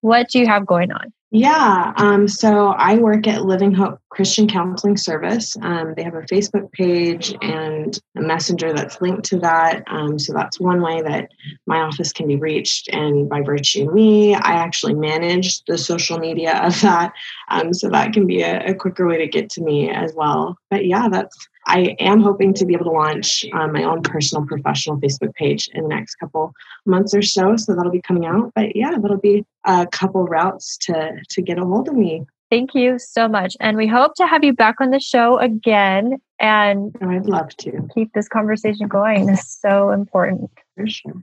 What 0.00 0.28
do 0.30 0.40
you 0.40 0.46
have 0.46 0.66
going 0.66 0.90
on? 0.90 1.12
Yeah, 1.36 1.92
um, 1.96 2.28
so 2.28 2.68
I 2.68 2.96
work 2.96 3.26
at 3.26 3.44
Living 3.44 3.74
Hope 3.74 3.98
Christian 4.08 4.46
Counseling 4.46 4.96
Service. 4.96 5.56
Um, 5.62 5.92
they 5.96 6.04
have 6.04 6.14
a 6.14 6.20
Facebook 6.20 6.70
page 6.70 7.34
and 7.42 7.98
a 8.16 8.20
messenger 8.20 8.72
that's 8.72 9.00
linked 9.00 9.24
to 9.30 9.40
that. 9.40 9.82
Um, 9.88 10.16
so 10.16 10.32
that's 10.32 10.60
one 10.60 10.80
way 10.80 11.02
that 11.02 11.32
my 11.66 11.80
office 11.80 12.12
can 12.12 12.28
be 12.28 12.36
reached. 12.36 12.88
And 12.92 13.28
by 13.28 13.40
virtue 13.40 13.88
of 13.88 13.94
me, 13.94 14.36
I 14.36 14.52
actually 14.52 14.94
manage 14.94 15.64
the 15.64 15.76
social 15.76 16.20
media 16.20 16.56
of 16.62 16.80
that. 16.82 17.12
Um, 17.48 17.74
so 17.74 17.88
that 17.88 18.12
can 18.12 18.28
be 18.28 18.42
a, 18.42 18.66
a 18.66 18.74
quicker 18.76 19.04
way 19.04 19.18
to 19.18 19.26
get 19.26 19.50
to 19.50 19.60
me 19.60 19.90
as 19.90 20.14
well. 20.14 20.56
But 20.70 20.86
yeah, 20.86 21.08
that's 21.08 21.48
I 21.66 21.96
am 21.98 22.20
hoping 22.20 22.52
to 22.54 22.66
be 22.66 22.74
able 22.74 22.86
to 22.86 22.90
launch 22.90 23.44
um, 23.52 23.72
my 23.72 23.84
own 23.84 24.02
personal 24.02 24.46
professional 24.46 24.98
Facebook 24.98 25.34
page 25.34 25.68
in 25.72 25.82
the 25.82 25.88
next 25.88 26.16
couple 26.16 26.52
months 26.86 27.14
or 27.14 27.22
so. 27.22 27.56
So 27.56 27.74
that'll 27.74 27.92
be 27.92 28.02
coming 28.02 28.26
out. 28.26 28.52
But 28.54 28.76
yeah, 28.76 28.92
that'll 28.98 29.18
be 29.18 29.44
a 29.64 29.86
couple 29.86 30.24
routes 30.24 30.76
to 30.82 31.12
to 31.30 31.42
get 31.42 31.58
a 31.58 31.64
hold 31.64 31.88
of 31.88 31.94
me. 31.94 32.26
Thank 32.50 32.74
you 32.74 32.98
so 32.98 33.26
much. 33.26 33.56
And 33.60 33.76
we 33.76 33.86
hope 33.86 34.14
to 34.16 34.26
have 34.26 34.44
you 34.44 34.52
back 34.52 34.76
on 34.80 34.90
the 34.90 35.00
show 35.00 35.38
again 35.38 36.18
and 36.38 36.94
oh, 37.02 37.10
I'd 37.10 37.26
love 37.26 37.56
to 37.58 37.88
keep 37.94 38.12
this 38.12 38.28
conversation 38.28 38.86
going. 38.86 39.28
It's 39.28 39.58
so 39.60 39.90
important. 39.90 40.50
For 40.76 40.86
sure. 40.86 41.22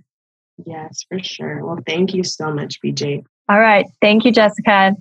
Yes, 0.66 1.06
for 1.08 1.20
sure. 1.20 1.66
Well, 1.66 1.80
thank 1.86 2.14
you 2.14 2.24
so 2.24 2.54
much, 2.54 2.80
BJ. 2.82 3.24
All 3.50 3.60
right. 3.60 3.86
Thank 4.02 4.26
you, 4.26 4.32
Jessica. 4.32 4.96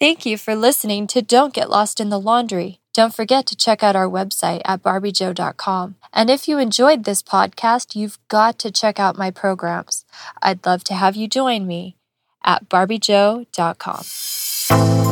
Thank 0.00 0.26
you 0.26 0.36
for 0.36 0.56
listening 0.56 1.06
to 1.08 1.22
Don't 1.22 1.54
Get 1.54 1.70
Lost 1.70 2.00
in 2.00 2.10
the 2.10 2.20
Laundry. 2.20 2.80
Don't 2.92 3.14
forget 3.14 3.46
to 3.46 3.56
check 3.56 3.82
out 3.82 3.96
our 3.96 4.08
website 4.08 4.60
at 4.64 4.82
barbiejoe.com. 4.82 5.96
And 6.12 6.30
if 6.30 6.48
you 6.48 6.58
enjoyed 6.58 7.04
this 7.04 7.22
podcast, 7.22 7.96
you've 7.96 8.18
got 8.28 8.58
to 8.60 8.70
check 8.70 9.00
out 9.00 9.16
my 9.16 9.30
programs. 9.30 10.04
I'd 10.42 10.64
love 10.66 10.84
to 10.84 10.94
have 10.94 11.16
you 11.16 11.28
join 11.28 11.66
me 11.66 11.96
at 12.44 12.68
barbiejoe.com. 12.68 15.03